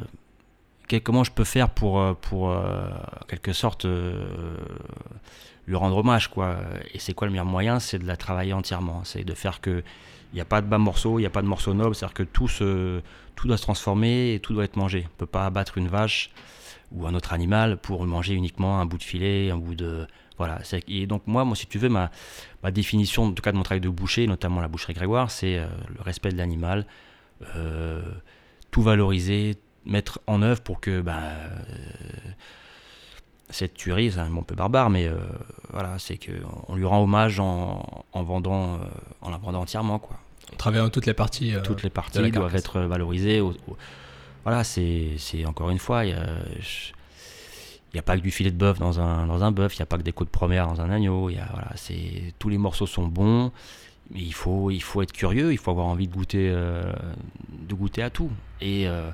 comment 1.03 1.23
je 1.23 1.31
peux 1.31 1.45
faire 1.45 1.69
pour, 1.69 2.15
pour 2.17 2.53
quelque 3.29 3.53
sorte, 3.53 3.85
lui 5.67 5.75
rendre 5.75 5.97
hommage, 5.97 6.27
quoi. 6.27 6.57
Et 6.93 6.99
c'est 6.99 7.13
quoi 7.13 7.27
le 7.27 7.31
meilleur 7.31 7.45
moyen? 7.45 7.79
C'est 7.79 7.97
de 7.97 8.05
la 8.05 8.17
travailler 8.17 8.53
entièrement. 8.53 9.03
C'est 9.05 9.23
de 9.23 9.33
faire 9.33 9.61
que. 9.61 9.83
Il 10.33 10.35
n'y 10.35 10.41
a 10.41 10.45
pas 10.45 10.61
de 10.61 10.67
bas 10.67 10.77
morceaux, 10.77 11.19
il 11.19 11.23
n'y 11.23 11.27
a 11.27 11.29
pas 11.29 11.41
de 11.41 11.47
morceaux 11.47 11.73
nobles, 11.73 11.93
c'est-à-dire 11.93 12.13
que 12.13 12.23
tout, 12.23 12.47
se, 12.47 13.01
tout 13.35 13.47
doit 13.47 13.57
se 13.57 13.63
transformer 13.63 14.33
et 14.33 14.39
tout 14.39 14.53
doit 14.53 14.63
être 14.63 14.77
mangé. 14.77 14.99
On 14.99 15.13
ne 15.13 15.17
peut 15.17 15.25
pas 15.25 15.45
abattre 15.45 15.77
une 15.77 15.89
vache 15.89 16.31
ou 16.91 17.07
un 17.07 17.13
autre 17.13 17.33
animal 17.33 17.77
pour 17.77 18.05
manger 18.05 18.33
uniquement 18.33 18.79
un 18.79 18.85
bout 18.85 18.97
de 18.97 19.03
filet, 19.03 19.51
un 19.51 19.57
bout 19.57 19.75
de... 19.75 20.07
Voilà. 20.37 20.59
Et 20.87 21.05
donc 21.05 21.23
moi, 21.27 21.45
moi, 21.45 21.55
si 21.55 21.67
tu 21.67 21.77
veux, 21.77 21.89
ma, 21.89 22.09
ma 22.63 22.71
définition, 22.71 23.25
en 23.25 23.31
tout 23.31 23.43
cas 23.43 23.51
de 23.51 23.57
mon 23.57 23.63
travail 23.63 23.81
de 23.81 23.89
boucher, 23.89 24.27
notamment 24.27 24.59
la 24.59 24.67
boucherie 24.67 24.93
Grégoire, 24.93 25.29
c'est 25.29 25.57
euh, 25.57 25.67
le 25.95 26.01
respect 26.01 26.31
de 26.31 26.37
l'animal, 26.37 26.85
euh, 27.55 28.01
tout 28.71 28.81
valoriser, 28.81 29.57
mettre 29.85 30.19
en 30.27 30.41
œuvre 30.41 30.61
pour 30.61 30.79
que 30.79 31.01
bah, 31.01 31.19
euh, 31.19 31.49
cette 33.49 33.75
tuerie, 33.75 34.11
c'est 34.11 34.19
un 34.19 34.29
mot 34.29 34.41
un 34.41 34.43
peu 34.43 34.55
barbare, 34.55 34.89
mais 34.89 35.09
voilà, 35.71 35.99
c'est 35.99 36.17
qu'on 36.17 36.75
lui 36.75 36.85
rend 36.85 37.03
hommage 37.03 37.39
en, 37.39 38.05
en 38.11 38.23
vendant, 38.23 38.79
en 39.21 39.29
la 39.29 39.37
vendant 39.37 39.61
entièrement, 39.61 39.99
quoi. 39.99 40.17
En 40.53 40.55
travaillant 40.55 40.89
toutes 40.89 41.05
les 41.05 41.13
parties. 41.13 41.53
toutes 41.63 41.83
les 41.83 41.89
parties 41.89 42.31
doivent 42.31 42.55
être 42.55 42.81
valorisées 42.81 43.41
voilà, 44.43 44.63
c'est 44.63 45.17
encore 45.45 45.69
une 45.69 45.79
fois, 45.79 46.05
il 46.05 46.15
n'y 47.93 47.99
a, 47.99 48.01
pas 48.01 48.15
que 48.17 48.21
du 48.21 48.31
filet 48.31 48.51
de 48.51 48.57
bœuf 48.57 48.79
dans 48.79 48.99
un, 48.99 49.27
dans 49.27 49.43
un 49.43 49.51
bœuf, 49.51 49.75
il 49.75 49.79
n'y 49.79 49.83
a 49.83 49.85
pas 49.85 49.97
que 49.97 50.03
des 50.03 50.13
côtes 50.13 50.29
premières 50.29 50.67
dans 50.67 50.81
un 50.81 50.89
agneau. 50.89 51.29
Voilà, 51.29 51.71
tous 52.39 52.49
les 52.49 52.57
morceaux 52.57 52.87
sont 52.87 53.07
bons, 53.07 53.51
mais 54.09 54.21
il 54.21 54.33
faut, 54.33 54.71
il 54.71 54.81
faut 54.81 55.01
être 55.01 55.13
curieux, 55.13 55.51
il 55.51 55.57
faut 55.57 55.71
avoir 55.71 55.85
envie 55.87 56.07
de 56.07 56.13
goûter, 56.13 56.49
euh, 56.51 56.91
de 57.51 57.73
goûter 57.75 58.01
à 58.01 58.09
tout. 58.09 58.31
Et, 58.59 58.87
euh, 58.87 59.11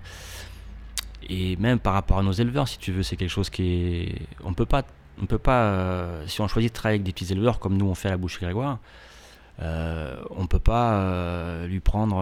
et 1.30 1.56
même 1.58 1.80
par 1.80 1.94
rapport 1.94 2.20
à 2.20 2.24
nos 2.24 2.32
éleveurs, 2.32 2.68
si 2.68 2.78
tu 2.78 2.92
veux, 2.92 3.04
c'est 3.04 3.18
quelque 3.18 3.30
chose 3.30 3.50
qui 3.50 3.64
est. 3.64 4.16
On 4.44 4.54
peut 4.54 4.66
pas. 4.66 4.84
On 5.20 5.26
peut 5.26 5.40
pas 5.40 5.64
euh, 5.64 6.28
si 6.28 6.42
on 6.42 6.48
choisit 6.48 6.72
de 6.72 6.76
travailler 6.76 6.98
avec 6.98 7.04
des 7.04 7.12
petits 7.12 7.32
éleveurs 7.34 7.58
comme 7.58 7.76
nous 7.76 7.88
on 7.88 7.96
fait 7.96 8.08
à 8.08 8.12
la 8.12 8.18
bouche 8.18 8.40
Grégoire, 8.40 8.78
euh, 9.62 10.16
on 10.30 10.46
peut 10.46 10.60
pas 10.60 11.02
euh, 11.02 11.68
lui 11.68 11.80
prendre 11.80 12.18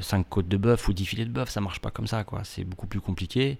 5 0.00 0.18
euh, 0.18 0.22
côtes 0.28 0.48
de 0.48 0.56
bœuf 0.56 0.88
ou 0.88 0.92
10 0.92 1.06
filets 1.06 1.24
de 1.24 1.30
bœuf, 1.30 1.48
ça 1.48 1.60
marche 1.60 1.80
pas 1.80 1.90
comme 1.90 2.06
ça, 2.06 2.24
quoi. 2.24 2.42
C'est 2.44 2.64
beaucoup 2.64 2.86
plus 2.86 3.00
compliqué. 3.00 3.58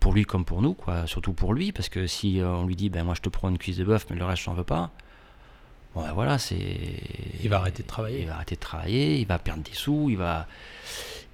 pour 0.00 0.12
lui 0.12 0.24
comme 0.24 0.44
pour 0.44 0.62
nous, 0.62 0.74
quoi. 0.74 1.06
Surtout 1.06 1.32
pour 1.32 1.54
lui, 1.54 1.72
parce 1.72 1.88
que 1.88 2.06
si 2.06 2.40
on 2.42 2.66
lui 2.66 2.76
dit, 2.76 2.90
ben 2.90 3.04
moi 3.04 3.14
je 3.14 3.22
te 3.22 3.28
prends 3.28 3.48
une 3.48 3.58
cuisse 3.58 3.76
de 3.78 3.84
bœuf, 3.84 4.06
mais 4.10 4.16
le 4.16 4.24
reste 4.24 4.42
j'en 4.42 4.54
veux 4.54 4.64
pas. 4.64 4.90
Bon 5.94 6.02
ben 6.02 6.12
voilà, 6.12 6.38
c'est. 6.38 6.56
Il 7.42 7.48
va 7.48 7.58
arrêter 7.58 7.82
de 7.82 7.88
travailler. 7.88 8.20
Il 8.20 8.26
va 8.28 8.34
arrêter 8.36 8.54
de 8.54 8.60
travailler, 8.60 9.18
il 9.18 9.26
va 9.26 9.38
perdre 9.38 9.62
des 9.64 9.74
sous, 9.74 10.08
il 10.10 10.16
va, 10.16 10.46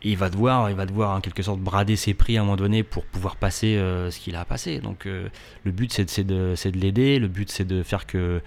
il 0.03 0.17
va 0.17 0.31
devoir, 0.31 0.71
il 0.71 0.77
va 0.77 0.87
devoir 0.87 1.11
en 1.17 1.21
quelque 1.21 1.43
sorte 1.43 1.61
brader 1.61 1.97
ses 1.97 2.15
prix 2.15 2.39
à 2.39 2.41
un 2.41 2.45
moment 2.45 2.57
donné 2.57 2.83
pour 2.83 3.05
pouvoir 3.05 3.37
passer 3.37 3.77
ce 3.77 4.19
qu'il 4.19 4.37
a 4.37 4.41
à 4.41 4.45
passer. 4.47 4.79
Donc 4.79 5.05
le 5.05 5.71
but 5.73 5.93
c'est 5.93 6.25
de, 6.25 6.55
de 6.55 6.79
l'aider, 6.79 7.19
le 7.19 7.29
but 7.29 7.51
c'est 7.51 7.67
de 7.67 7.83
faire 7.83 8.07
que 8.07 8.41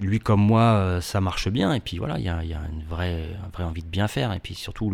lui 0.00 0.18
comme 0.18 0.40
moi, 0.40 0.62
euh, 0.62 1.00
ça 1.00 1.20
marche 1.20 1.48
bien. 1.48 1.72
Et 1.74 1.80
puis 1.80 1.98
voilà, 1.98 2.18
il 2.18 2.24
y 2.24 2.28
a, 2.28 2.40
une, 2.42 2.82
vraie, 2.88 3.24
vraie 3.52 3.64
envie 3.64 3.82
de 3.82 3.88
bien 3.88 4.08
faire. 4.08 4.32
Et 4.32 4.40
puis 4.40 4.54
surtout, 4.54 4.92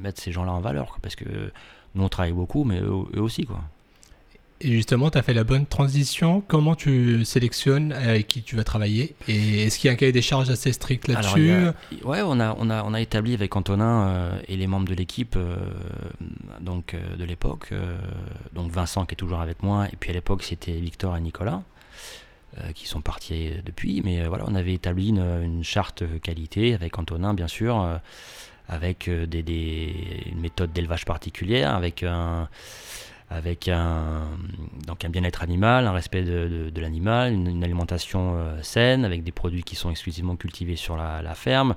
mettre 0.00 0.20
ces 0.20 0.32
gens-là 0.32 0.52
en 0.52 0.60
valeur. 0.60 0.98
parce 1.02 1.16
que 1.16 1.24
nous, 1.94 2.04
on 2.04 2.08
travaille 2.08 2.32
beaucoup, 2.32 2.64
mais 2.64 2.80
eux, 2.80 3.20
aussi. 3.20 3.44
quoi. 3.44 3.60
Et 4.62 4.72
justement, 4.72 5.10
tu 5.10 5.16
as 5.16 5.22
fait 5.22 5.32
la 5.32 5.42
bonne 5.42 5.64
transition. 5.64 6.42
Comment 6.46 6.74
tu 6.74 7.24
sélectionnes 7.24 7.92
avec 7.92 8.28
qui 8.28 8.42
tu 8.42 8.56
vas 8.56 8.64
travailler? 8.64 9.16
Et 9.26 9.62
est-ce 9.62 9.78
qu'il 9.78 9.88
y 9.88 9.90
a 9.90 9.94
un 9.94 9.96
cahier 9.96 10.12
des 10.12 10.20
charges 10.20 10.50
assez 10.50 10.70
strict 10.72 11.08
là-dessus? 11.08 11.54
Ouais, 12.04 12.20
on 12.22 12.38
a, 12.38 12.54
on, 12.58 12.68
a, 12.68 12.84
on 12.84 12.92
a 12.92 13.00
établi 13.00 13.32
avec 13.32 13.56
Antonin 13.56 14.08
euh, 14.08 14.38
et 14.48 14.58
les 14.58 14.66
membres 14.66 14.86
de 14.86 14.94
l'équipe 14.94 15.34
euh, 15.36 15.56
donc 16.60 16.94
de 17.18 17.24
l'époque, 17.24 17.72
donc 18.52 18.70
Vincent 18.70 19.06
qui 19.06 19.14
est 19.14 19.16
toujours 19.16 19.40
avec 19.40 19.62
moi, 19.62 19.86
et 19.90 19.96
puis 19.98 20.10
à 20.10 20.12
l'époque 20.12 20.42
c'était 20.42 20.72
Victor 20.72 21.16
et 21.16 21.20
Nicolas. 21.22 21.62
Euh, 22.58 22.72
qui 22.72 22.88
sont 22.88 23.00
partis 23.00 23.52
depuis. 23.64 24.02
Mais 24.04 24.22
euh, 24.22 24.28
voilà, 24.28 24.44
on 24.48 24.56
avait 24.56 24.74
établi 24.74 25.10
une, 25.10 25.62
charte 25.62 26.02
qualité 26.20 26.74
avec 26.74 26.98
Antonin, 26.98 27.32
bien 27.32 27.46
sûr, 27.46 27.80
euh, 27.80 27.96
avec 28.68 29.08
des, 29.08 29.44
des, 29.44 30.24
une 30.26 30.40
méthode 30.40 30.72
d'élevage 30.72 31.04
particulière, 31.04 31.72
avec 31.76 32.02
un 32.02 32.48
bien-être 35.10 35.44
animal, 35.44 35.86
un 35.86 35.92
respect 35.92 36.24
de, 36.24 36.80
l'animal, 36.80 37.32
une, 37.32 37.62
alimentation 37.62 38.36
saine, 38.62 39.04
avec 39.04 39.22
des 39.22 39.32
produits 39.32 39.62
qui 39.62 39.76
sont 39.76 39.90
exclusivement 39.90 40.34
cultivés 40.34 40.76
sur 40.76 40.96
la, 40.96 41.34
ferme. 41.34 41.76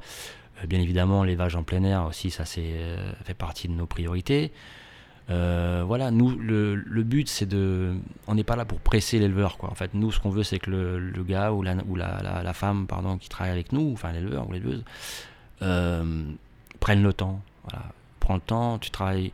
bien 0.67 0.79
évidemment, 0.79 1.23
l'élevage 1.23 1.55
en 1.55 1.61
plein 1.61 1.83
air 1.83 2.05
aussi, 2.05 2.31
ça 2.31 2.45
fait 2.45 3.33
partie 3.37 3.67
de 3.67 3.73
nos 3.73 3.87
priorités. 3.87 4.51
Euh, 5.29 5.83
voilà, 5.85 6.11
nous, 6.11 6.37
le, 6.37 6.75
le 6.75 7.03
but, 7.03 7.29
c'est 7.29 7.45
de. 7.45 7.95
On 8.27 8.35
n'est 8.35 8.43
pas 8.43 8.55
là 8.55 8.65
pour 8.65 8.79
presser 8.79 9.19
l'éleveur, 9.19 9.57
quoi. 9.57 9.69
En 9.69 9.75
fait, 9.75 9.93
nous, 9.93 10.11
ce 10.11 10.19
qu'on 10.19 10.29
veut, 10.29 10.43
c'est 10.43 10.59
que 10.59 10.69
le, 10.69 10.99
le, 10.99 11.23
gars 11.23 11.51
ou, 11.53 11.61
la, 11.61 11.75
ou 11.87 11.95
la, 11.95 12.41
la, 12.43 12.53
femme, 12.53 12.87
pardon, 12.87 13.17
qui 13.17 13.29
travaille 13.29 13.51
avec 13.51 13.71
nous, 13.71 13.91
enfin 13.93 14.11
l'éleveur 14.11 14.47
ou 14.49 14.51
l'éleveuse, 14.51 14.83
euh, 15.61 16.25
prenne 16.79 17.01
le 17.01 17.13
temps. 17.13 17.41
Voilà. 17.69 17.85
Prends 18.19 18.35
le 18.35 18.41
temps, 18.41 18.79
tu 18.79 18.91
travailles. 18.91 19.31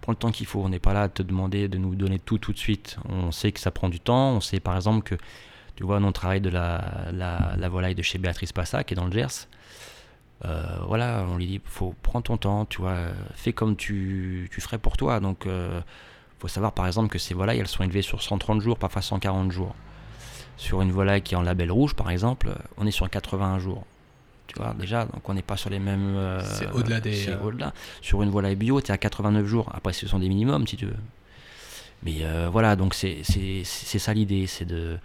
Prends 0.00 0.12
le 0.12 0.16
temps 0.16 0.32
qu'il 0.32 0.46
faut. 0.46 0.62
On 0.62 0.68
n'est 0.68 0.78
pas 0.80 0.94
là 0.94 1.02
à 1.02 1.08
te 1.08 1.22
demander 1.22 1.68
de 1.68 1.78
nous 1.78 1.94
donner 1.94 2.18
tout 2.18 2.38
tout 2.38 2.52
de 2.52 2.58
suite. 2.58 2.96
On 3.08 3.30
sait 3.30 3.52
que 3.52 3.60
ça 3.60 3.70
prend 3.70 3.88
du 3.88 4.00
temps. 4.00 4.32
On 4.36 4.40
sait, 4.40 4.60
par 4.60 4.74
exemple, 4.76 5.02
que. 5.04 5.14
Tu 5.76 5.84
vois, 5.84 5.98
on 5.98 6.12
travaille 6.12 6.42
de 6.42 6.50
la, 6.50 7.08
la, 7.12 7.54
la 7.56 7.68
volaille 7.70 7.94
de 7.94 8.02
chez 8.02 8.18
Béatrice 8.18 8.52
Passa, 8.52 8.84
qui 8.84 8.94
est 8.94 8.96
dans 8.96 9.06
le 9.06 9.12
Gers. 9.12 9.46
Euh, 10.44 10.62
voilà, 10.86 11.26
on 11.28 11.36
lui 11.36 11.46
dit, 11.46 11.60
faut 11.64 11.94
prendre 12.02 12.24
ton 12.24 12.36
temps, 12.36 12.64
tu 12.64 12.80
vois, 12.80 12.96
fais 13.34 13.52
comme 13.52 13.76
tu, 13.76 14.48
tu 14.52 14.60
ferais 14.60 14.78
pour 14.78 14.96
toi. 14.96 15.20
Donc, 15.20 15.46
euh, 15.46 15.80
faut 16.38 16.48
savoir 16.48 16.72
par 16.72 16.86
exemple 16.86 17.08
que 17.08 17.18
ces 17.18 17.34
volailles, 17.34 17.58
elles 17.58 17.68
sont 17.68 17.84
élevées 17.84 18.02
sur 18.02 18.22
130 18.22 18.60
jours, 18.60 18.78
parfois 18.78 19.02
140 19.02 19.52
jours. 19.52 19.74
Sur 20.56 20.82
une 20.82 20.92
volaille 20.92 21.22
qui 21.22 21.34
est 21.34 21.36
en 21.36 21.42
label 21.42 21.70
rouge, 21.70 21.94
par 21.94 22.10
exemple, 22.10 22.54
on 22.76 22.86
est 22.86 22.90
sur 22.90 23.08
81 23.08 23.58
jours. 23.58 23.84
Tu 24.46 24.56
vois, 24.56 24.74
déjà, 24.78 25.04
donc 25.04 25.26
on 25.28 25.34
n'est 25.34 25.42
pas 25.42 25.56
sur 25.56 25.70
les 25.70 25.78
mêmes. 25.78 26.16
Euh, 26.16 26.42
c'est 26.42 26.70
au-delà 26.72 27.00
des. 27.00 27.32
Au-delà. 27.42 27.72
Sur 28.02 28.22
une 28.22 28.30
volaille 28.30 28.56
bio, 28.56 28.80
tu 28.80 28.88
es 28.88 28.90
à 28.90 28.98
89 28.98 29.46
jours. 29.46 29.70
Après, 29.72 29.92
ce 29.92 30.06
sont 30.06 30.18
des 30.18 30.28
minimums, 30.28 30.66
si 30.66 30.76
tu 30.76 30.86
veux. 30.86 30.96
Mais 32.02 32.24
voilà, 32.50 32.76
donc 32.76 32.94
c'est 32.94 33.22
ça 33.24 34.14
l'idée, 34.14 34.46
c'est 34.46 34.64
de 34.64 34.98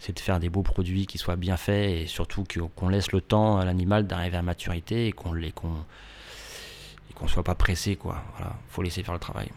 c'est 0.00 0.16
de 0.16 0.20
faire 0.20 0.40
des 0.40 0.48
beaux 0.48 0.62
produits 0.62 1.06
qui 1.06 1.18
soient 1.18 1.36
bien 1.36 1.56
faits 1.56 1.90
et 1.90 2.06
surtout 2.06 2.44
qu'on 2.74 2.88
laisse 2.88 3.12
le 3.12 3.20
temps 3.20 3.58
à 3.58 3.64
l'animal 3.64 4.06
d'arriver 4.06 4.38
à 4.38 4.42
maturité 4.42 5.06
et 5.06 5.12
qu'on 5.12 5.34
ne 5.34 5.50
qu'on 5.50 7.28
soit 7.28 7.44
pas 7.44 7.54
pressé 7.54 7.96
quoi. 7.96 8.24
Voilà, 8.36 8.56
faut 8.70 8.82
laisser 8.82 9.02
faire 9.02 9.14
le 9.14 9.20
travail. 9.20 9.50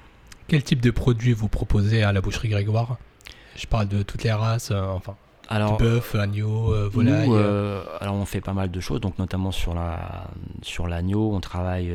Quel 0.50 0.62
type 0.62 0.82
de 0.82 0.92
produits 0.92 1.32
vous 1.32 1.48
proposez 1.48 2.04
à 2.04 2.12
la 2.12 2.20
boucherie 2.20 2.50
Grégoire? 2.50 2.98
Je 3.56 3.66
parle 3.68 3.88
de 3.88 4.04
toutes 4.04 4.24
les 4.24 4.34
races, 4.34 4.72
euh, 4.72 4.86
enfin. 4.88 5.16
Alors, 5.48 5.78
bœuf, 5.78 6.16
agneau, 6.16 6.74
euh, 6.74 6.90
volaille. 6.90 7.30
Euh, 7.32 7.84
alors 8.00 8.16
on 8.16 8.26
fait 8.26 8.42
pas 8.42 8.54
mal 8.54 8.72
de 8.72 8.80
choses, 8.80 9.00
donc 9.00 9.20
notamment 9.20 9.52
sur 9.52 9.74
la 9.74 10.28
sur 10.62 10.88
l'agneau, 10.88 11.34
on 11.34 11.40
travaille 11.40 11.94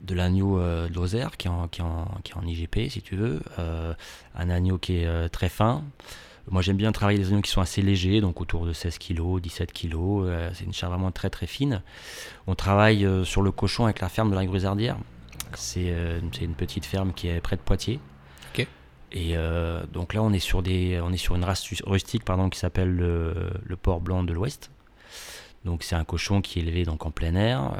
de 0.00 0.14
l'agneau 0.14 0.60
de 0.60 0.92
Lozère 0.94 1.36
qui 1.36 1.48
est, 1.48 1.50
en, 1.50 1.68
qui, 1.68 1.82
en, 1.82 2.06
qui 2.22 2.32
est 2.32 2.36
en 2.36 2.46
IGP 2.46 2.90
si 2.90 3.02
tu 3.02 3.16
veux, 3.16 3.40
un 3.58 4.50
agneau 4.50 4.78
qui 4.78 4.98
est 4.98 5.28
très 5.30 5.48
fin. 5.48 5.84
Moi, 6.50 6.62
j'aime 6.62 6.76
bien 6.76 6.90
travailler 6.90 7.18
des 7.18 7.28
oignons 7.28 7.42
qui 7.42 7.50
sont 7.50 7.60
assez 7.60 7.80
légers, 7.80 8.20
donc 8.20 8.40
autour 8.40 8.66
de 8.66 8.72
16 8.72 8.98
kg, 8.98 9.40
17 9.40 9.72
kg. 9.72 10.50
c'est 10.52 10.64
une 10.64 10.72
chair 10.72 10.90
vraiment 10.90 11.12
très 11.12 11.30
très 11.30 11.46
fine. 11.46 11.82
On 12.48 12.56
travaille 12.56 13.04
euh, 13.04 13.24
sur 13.24 13.42
le 13.42 13.52
cochon 13.52 13.84
avec 13.84 14.00
la 14.00 14.08
ferme 14.08 14.30
de 14.30 14.34
la 14.34 14.44
Grusardière. 14.44 14.96
Euh, 15.76 16.20
c'est 16.32 16.44
une 16.44 16.54
petite 16.54 16.84
ferme 16.84 17.12
qui 17.12 17.28
est 17.28 17.40
près 17.40 17.56
de 17.56 17.60
Poitiers. 17.60 18.00
Et 19.12 19.36
euh, 19.36 19.84
donc 19.92 20.14
là, 20.14 20.22
on 20.22 20.32
est 20.32 20.38
sur 20.38 20.62
des, 20.62 21.00
on 21.02 21.12
est 21.12 21.16
sur 21.16 21.34
une 21.34 21.42
race 21.42 21.64
rustique, 21.84 22.24
pardon, 22.24 22.48
qui 22.48 22.60
s'appelle 22.60 22.94
le, 22.94 23.50
le 23.64 23.76
porc 23.76 24.00
blanc 24.00 24.22
de 24.22 24.32
l'Ouest. 24.32 24.70
Donc 25.64 25.82
c'est 25.82 25.96
un 25.96 26.04
cochon 26.04 26.40
qui 26.42 26.58
est 26.60 26.62
élevé 26.62 26.84
donc 26.84 27.04
en 27.04 27.10
plein 27.10 27.34
air, 27.34 27.72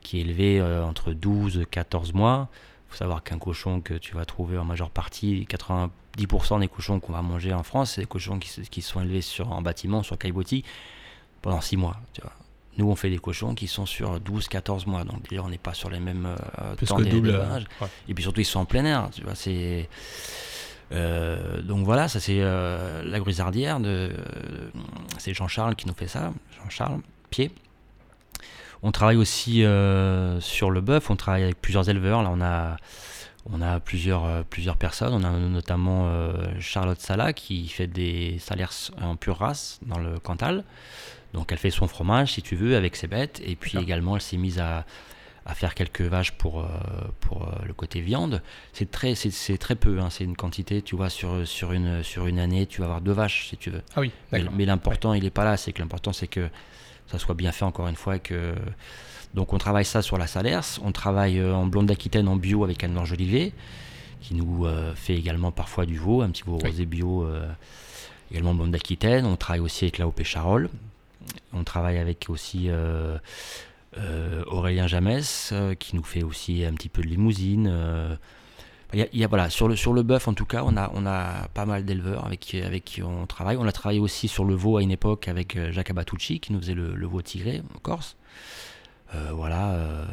qui 0.00 0.18
est 0.18 0.22
élevé 0.22 0.60
entre 0.60 1.12
12 1.12 1.58
et 1.58 1.64
14 1.64 2.12
mois. 2.12 2.48
Il 2.88 2.90
faut 2.90 2.96
savoir 2.96 3.22
qu'un 3.22 3.38
cochon 3.38 3.80
que 3.80 3.94
tu 3.94 4.16
vas 4.16 4.24
trouver 4.24 4.58
en 4.58 4.64
majeure 4.64 4.90
partie, 4.90 5.46
80 5.46 5.92
10% 6.18 6.60
des 6.60 6.68
cochons 6.68 7.00
qu'on 7.00 7.12
va 7.12 7.22
manger 7.22 7.52
en 7.52 7.62
France, 7.62 7.92
c'est 7.92 8.02
des 8.02 8.06
cochons 8.06 8.38
qui, 8.38 8.50
qui, 8.68 8.82
sont 8.82 9.00
élevés 9.00 9.22
sur, 9.22 9.50
en 9.52 9.62
bâtiment, 9.62 10.02
sur 10.02 10.18
caillebotis, 10.18 10.64
pendant 11.40 11.60
6 11.60 11.76
mois. 11.76 11.96
Tu 12.12 12.20
vois. 12.20 12.32
Nous, 12.78 12.88
on 12.88 12.96
fait 12.96 13.10
des 13.10 13.18
cochons 13.18 13.54
qui 13.54 13.66
sont 13.66 13.84
sur 13.84 14.18
12-14 14.18 14.88
mois. 14.88 15.04
Donc, 15.04 15.26
on 15.38 15.48
n'est 15.48 15.58
pas 15.58 15.74
sur 15.74 15.90
les 15.90 16.00
mêmes 16.00 16.26
euh, 16.26 16.74
temps 16.86 16.98
double, 17.00 17.38
Et 18.08 18.14
puis 18.14 18.22
surtout, 18.22 18.40
ils 18.40 18.46
sont 18.46 18.60
en 18.60 18.64
plein 18.64 18.84
air. 18.84 19.10
Tu 19.12 19.22
vois, 19.22 19.34
c'est. 19.34 19.88
Euh, 20.90 21.62
donc 21.62 21.86
voilà, 21.86 22.06
ça 22.06 22.20
c'est 22.20 22.40
euh, 22.40 23.02
la 23.04 23.18
grisardière 23.18 23.80
de. 23.80 24.10
c'est 25.18 25.32
Jean-Charles 25.32 25.74
qui 25.76 25.86
nous 25.86 25.94
fait 25.94 26.08
ça. 26.08 26.32
Jean-Charles, 26.62 27.00
pied. 27.30 27.50
On 28.82 28.90
travaille 28.90 29.16
aussi 29.16 29.64
sur 30.40 30.70
le 30.70 30.80
bœuf, 30.80 31.10
on 31.10 31.16
travaille 31.16 31.44
avec 31.44 31.60
plusieurs 31.60 31.88
éleveurs. 31.88 32.22
Là, 32.22 32.30
on 32.32 32.40
a 32.40 32.76
on 33.50 33.60
a 33.60 33.80
plusieurs, 33.80 34.24
euh, 34.24 34.42
plusieurs 34.48 34.76
personnes. 34.76 35.12
On 35.12 35.24
a 35.24 35.30
notamment 35.30 36.06
euh, 36.06 36.32
Charlotte 36.60 37.00
Sala 37.00 37.32
qui 37.32 37.68
fait 37.68 37.86
des 37.86 38.38
salaires 38.38 38.72
en 39.00 39.16
pure 39.16 39.38
race 39.38 39.80
dans 39.82 39.98
le 39.98 40.18
Cantal. 40.18 40.64
Donc 41.34 41.50
elle 41.50 41.58
fait 41.58 41.70
son 41.70 41.88
fromage, 41.88 42.32
si 42.34 42.42
tu 42.42 42.56
veux, 42.56 42.76
avec 42.76 42.94
ses 42.94 43.06
bêtes. 43.06 43.40
Et 43.44 43.56
puis 43.56 43.78
également, 43.78 44.16
elle 44.16 44.22
s'est 44.22 44.36
mise 44.36 44.58
à, 44.58 44.84
faire 45.54 45.74
quelques 45.74 46.02
vaches 46.02 46.32
pour, 46.32 46.60
euh, 46.60 46.68
pour 47.20 47.50
le 47.66 47.72
côté 47.72 48.00
viande. 48.00 48.42
C'est 48.72 48.90
très, 48.90 49.14
c'est, 49.14 49.58
très 49.58 49.74
peu, 49.74 49.98
hein. 49.98 50.08
c'est 50.08 50.24
une 50.24 50.36
quantité, 50.36 50.82
tu 50.82 50.94
vois, 50.94 51.10
sur, 51.10 51.46
sur, 51.48 51.72
une, 51.72 52.02
sur 52.04 52.26
une 52.26 52.38
année, 52.38 52.66
tu 52.66 52.80
vas 52.80 52.86
avoir 52.86 53.00
deux 53.00 53.12
vaches, 53.12 53.48
si 53.48 53.56
tu 53.56 53.70
veux. 53.70 53.82
Ah 53.96 54.00
oui, 54.00 54.12
mais, 54.30 54.66
l'important, 54.66 55.14
il 55.14 55.24
n'est 55.24 55.30
pas 55.30 55.44
là. 55.44 55.56
C'est 55.56 55.72
que 55.72 55.80
l'important, 55.80 56.12
c'est 56.12 56.28
que 56.28 56.48
ça 57.08 57.18
soit 57.18 57.34
bien 57.34 57.50
fait, 57.50 57.64
encore 57.64 57.88
une 57.88 57.96
fois, 57.96 58.16
et 58.16 58.20
que 58.20 58.54
donc 59.34 59.52
on 59.52 59.58
travaille 59.58 59.84
ça 59.84 60.02
sur 60.02 60.18
la 60.18 60.26
Salers, 60.26 60.78
on 60.82 60.92
travaille 60.92 61.38
euh, 61.38 61.54
en 61.54 61.66
blonde 61.66 61.86
d'Aquitaine 61.86 62.28
en 62.28 62.36
bio 62.36 62.64
avec 62.64 62.84
Anne-Laure 62.84 63.12
Olivier, 63.12 63.52
qui 64.20 64.34
nous 64.34 64.66
euh, 64.66 64.94
fait 64.94 65.14
également 65.14 65.52
parfois 65.52 65.86
du 65.86 65.96
veau, 65.96 66.20
un 66.22 66.30
petit 66.30 66.42
veau 66.42 66.58
rosé 66.58 66.84
bio, 66.84 67.24
euh, 67.24 67.48
également 68.30 68.54
blonde 68.54 68.72
d'Aquitaine. 68.72 69.24
On 69.24 69.36
travaille 69.36 69.60
aussi 69.60 69.84
avec 69.86 69.98
la 69.98 70.06
OP 70.06 70.22
Charolles. 70.22 70.68
On 71.54 71.64
travaille 71.64 71.98
avec 71.98 72.26
aussi 72.28 72.68
Aurélien 74.46 74.86
Jamès, 74.86 75.54
qui 75.78 75.96
nous 75.96 76.02
fait 76.02 76.24
aussi 76.24 76.64
un 76.64 76.72
petit 76.74 76.88
peu 76.88 77.00
de 77.00 77.06
limousine. 77.06 78.18
Il 78.92 79.08
y 79.12 79.24
a, 79.24 79.28
voilà, 79.28 79.48
sur 79.48 79.68
le, 79.68 79.76
sur 79.76 79.92
le 79.92 80.02
bœuf, 80.02 80.28
en 80.28 80.34
tout 80.34 80.44
cas, 80.44 80.62
on 80.66 80.76
a, 80.76 80.90
on 80.94 81.06
a 81.06 81.48
pas 81.54 81.64
mal 81.64 81.84
d'éleveurs 81.84 82.26
avec, 82.26 82.54
avec 82.54 82.84
qui 82.84 83.02
on 83.02 83.26
travaille. 83.26 83.56
On 83.56 83.66
a 83.66 83.72
travaillé 83.72 84.00
aussi 84.00 84.28
sur 84.28 84.44
le 84.44 84.54
veau 84.54 84.76
à 84.78 84.82
une 84.82 84.90
époque 84.90 85.28
avec 85.28 85.56
Jacques 85.70 85.90
Abatucci, 85.90 86.40
qui 86.40 86.52
nous 86.52 86.60
faisait 86.60 86.74
le, 86.74 86.94
le 86.94 87.06
veau 87.06 87.22
tigré 87.22 87.62
en 87.74 87.78
Corse. 87.78 88.16
Euh, 89.14 89.30
voilà. 89.32 89.72
Euh, 89.72 90.04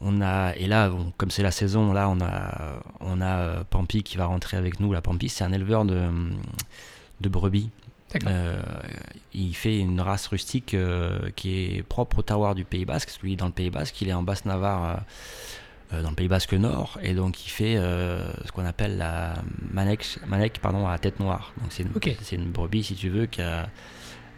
on 0.00 0.20
a, 0.20 0.54
et 0.56 0.66
là, 0.66 0.90
comme 1.16 1.30
c'est 1.30 1.42
la 1.42 1.50
saison, 1.50 1.92
là, 1.92 2.08
on 2.08 2.20
a, 2.20 2.80
on 3.00 3.20
a 3.20 3.38
euh, 3.38 3.64
Pampi 3.68 4.02
qui 4.02 4.16
va 4.16 4.26
rentrer 4.26 4.56
avec 4.56 4.80
nous. 4.80 4.92
La 4.92 5.00
Pampi, 5.00 5.28
c'est 5.28 5.44
un 5.44 5.52
éleveur 5.52 5.84
de, 5.84 6.08
de 7.20 7.28
brebis. 7.28 7.70
Euh, 8.26 8.60
il 9.32 9.54
fait 9.54 9.78
une 9.78 10.00
race 10.00 10.26
rustique 10.26 10.76
qui 11.36 11.76
est 11.76 11.82
propre 11.82 12.18
au 12.18 12.22
terroir 12.22 12.54
du 12.54 12.64
Pays 12.64 12.84
Basque. 12.84 13.10
Lui, 13.22 13.36
dans 13.36 13.46
le 13.46 13.52
Pays 13.52 13.70
Basque, 13.70 14.00
il 14.02 14.08
est 14.08 14.12
en 14.12 14.22
Basse-Navarre, 14.22 15.00
dans 15.90 16.10
le 16.10 16.14
Pays 16.14 16.28
Basque 16.28 16.52
Nord, 16.52 16.98
et 17.02 17.14
donc 17.14 17.46
il 17.46 17.48
fait 17.48 17.76
ce 17.76 18.52
qu'on 18.52 18.66
appelle 18.66 18.98
la 18.98 19.34
manec, 19.72 20.18
manec 20.26 20.58
pardon, 20.60 20.86
à 20.86 20.98
tête 20.98 21.20
noire. 21.20 21.54
Donc 21.62 21.72
c'est 21.72 21.84
une, 22.34 22.42
une, 22.42 22.50
brebis, 22.50 22.84
si 22.84 22.96
tu 22.96 23.08
veux, 23.08 23.24
qui 23.24 23.40
a 23.40 23.70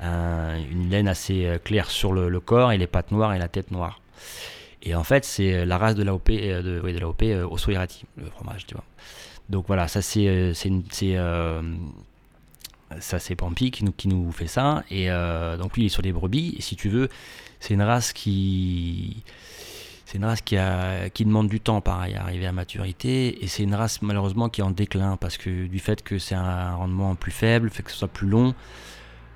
une 0.00 0.90
laine 0.90 1.08
assez 1.08 1.58
claire 1.64 1.90
sur 1.90 2.12
le, 2.12 2.40
corps 2.40 2.72
et 2.72 2.78
les 2.78 2.86
pattes 2.86 3.10
noires 3.10 3.34
et 3.34 3.38
la 3.38 3.48
tête 3.48 3.70
noire. 3.70 4.00
Et 4.84 4.94
en 4.94 5.02
fait, 5.02 5.24
c'est 5.24 5.64
la 5.64 5.78
race 5.78 5.94
de 5.94 6.02
l'AOP, 6.02 6.30
euh, 6.30 6.62
de, 6.62 6.80
oui, 6.84 6.92
de 6.92 7.02
euh, 7.02 7.86
le 8.16 8.30
fromage, 8.30 8.66
tu 8.66 8.74
vois. 8.74 8.84
Donc 9.48 9.66
voilà, 9.66 9.88
ça 9.88 10.02
c'est 10.02 10.28
euh, 10.28 10.52
c'est 10.54 11.16
ça 13.00 13.18
c'est 13.18 13.34
Pampi 13.34 13.70
qui 13.70 13.84
nous, 13.84 13.92
qui 13.92 14.06
nous 14.06 14.30
fait 14.30 14.46
ça 14.46 14.84
et 14.88 15.08
donc 15.58 15.74
lui 15.74 15.82
il 15.82 15.86
est 15.86 15.88
sur 15.88 16.02
les 16.02 16.12
brebis 16.12 16.54
et 16.56 16.62
si 16.62 16.76
tu 16.76 16.88
veux 16.88 17.08
c'est 17.58 17.74
une 17.74 17.82
race 17.82 18.12
qui 18.12 19.24
c'est 20.04 20.18
une 20.18 20.26
race 20.26 20.42
qui, 20.42 20.56
a, 20.56 21.10
qui 21.10 21.24
demande 21.24 21.48
du 21.48 21.58
temps 21.58 21.80
pareil 21.80 22.14
à 22.14 22.22
arriver 22.22 22.46
à 22.46 22.52
maturité 22.52 23.42
et 23.42 23.48
c'est 23.48 23.64
une 23.64 23.74
race 23.74 24.00
malheureusement 24.00 24.48
qui 24.48 24.60
est 24.60 24.64
en 24.64 24.70
déclin 24.70 25.16
parce 25.16 25.38
que 25.38 25.66
du 25.66 25.80
fait 25.80 26.04
que 26.04 26.18
c'est 26.20 26.36
un 26.36 26.76
rendement 26.76 27.16
plus 27.16 27.32
faible, 27.32 27.68
fait 27.68 27.82
que 27.82 27.90
ce 27.90 27.96
soit 27.96 28.06
plus 28.06 28.28
long, 28.28 28.54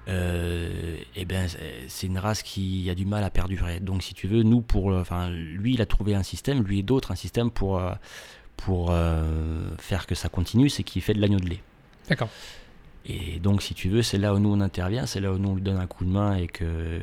euh, 0.08 0.96
et 1.16 1.24
ben 1.24 1.48
c'est 1.88 2.06
une 2.06 2.18
race 2.18 2.42
qui 2.42 2.88
a 2.90 2.94
du 2.94 3.04
mal 3.04 3.24
à 3.24 3.30
perdurer. 3.30 3.80
Donc 3.80 4.02
si 4.02 4.14
tu 4.14 4.26
veux, 4.26 4.42
nous 4.42 4.62
pour, 4.62 4.90
euh, 4.90 5.00
enfin 5.00 5.28
lui 5.30 5.74
il 5.74 5.82
a 5.82 5.86
trouvé 5.86 6.14
un 6.14 6.22
système, 6.22 6.62
lui 6.62 6.78
et 6.78 6.82
d'autres 6.82 7.12
un 7.12 7.16
système 7.16 7.50
pour 7.50 7.78
euh, 7.78 7.92
pour 8.56 8.92
faire 9.78 10.06
que 10.06 10.14
ça 10.14 10.28
continue, 10.28 10.68
c'est 10.68 10.82
qu'il 10.82 11.00
fait 11.02 11.14
de 11.14 11.20
l'agneau 11.20 11.38
de 11.38 11.48
lait. 11.48 11.62
D'accord. 12.08 12.28
Et 13.06 13.38
donc, 13.38 13.62
si 13.62 13.72
tu 13.72 13.88
veux, 13.88 14.02
c'est 14.02 14.18
là 14.18 14.34
où 14.34 14.38
nous 14.40 14.52
on 14.52 14.60
intervient, 14.60 15.06
c'est 15.06 15.20
là 15.20 15.32
où 15.32 15.38
nous 15.38 15.50
on 15.50 15.54
lui 15.54 15.62
donne 15.62 15.78
un 15.78 15.86
coup 15.86 16.04
de 16.04 16.10
main 16.10 16.34
et 16.34 16.48
que 16.48 17.00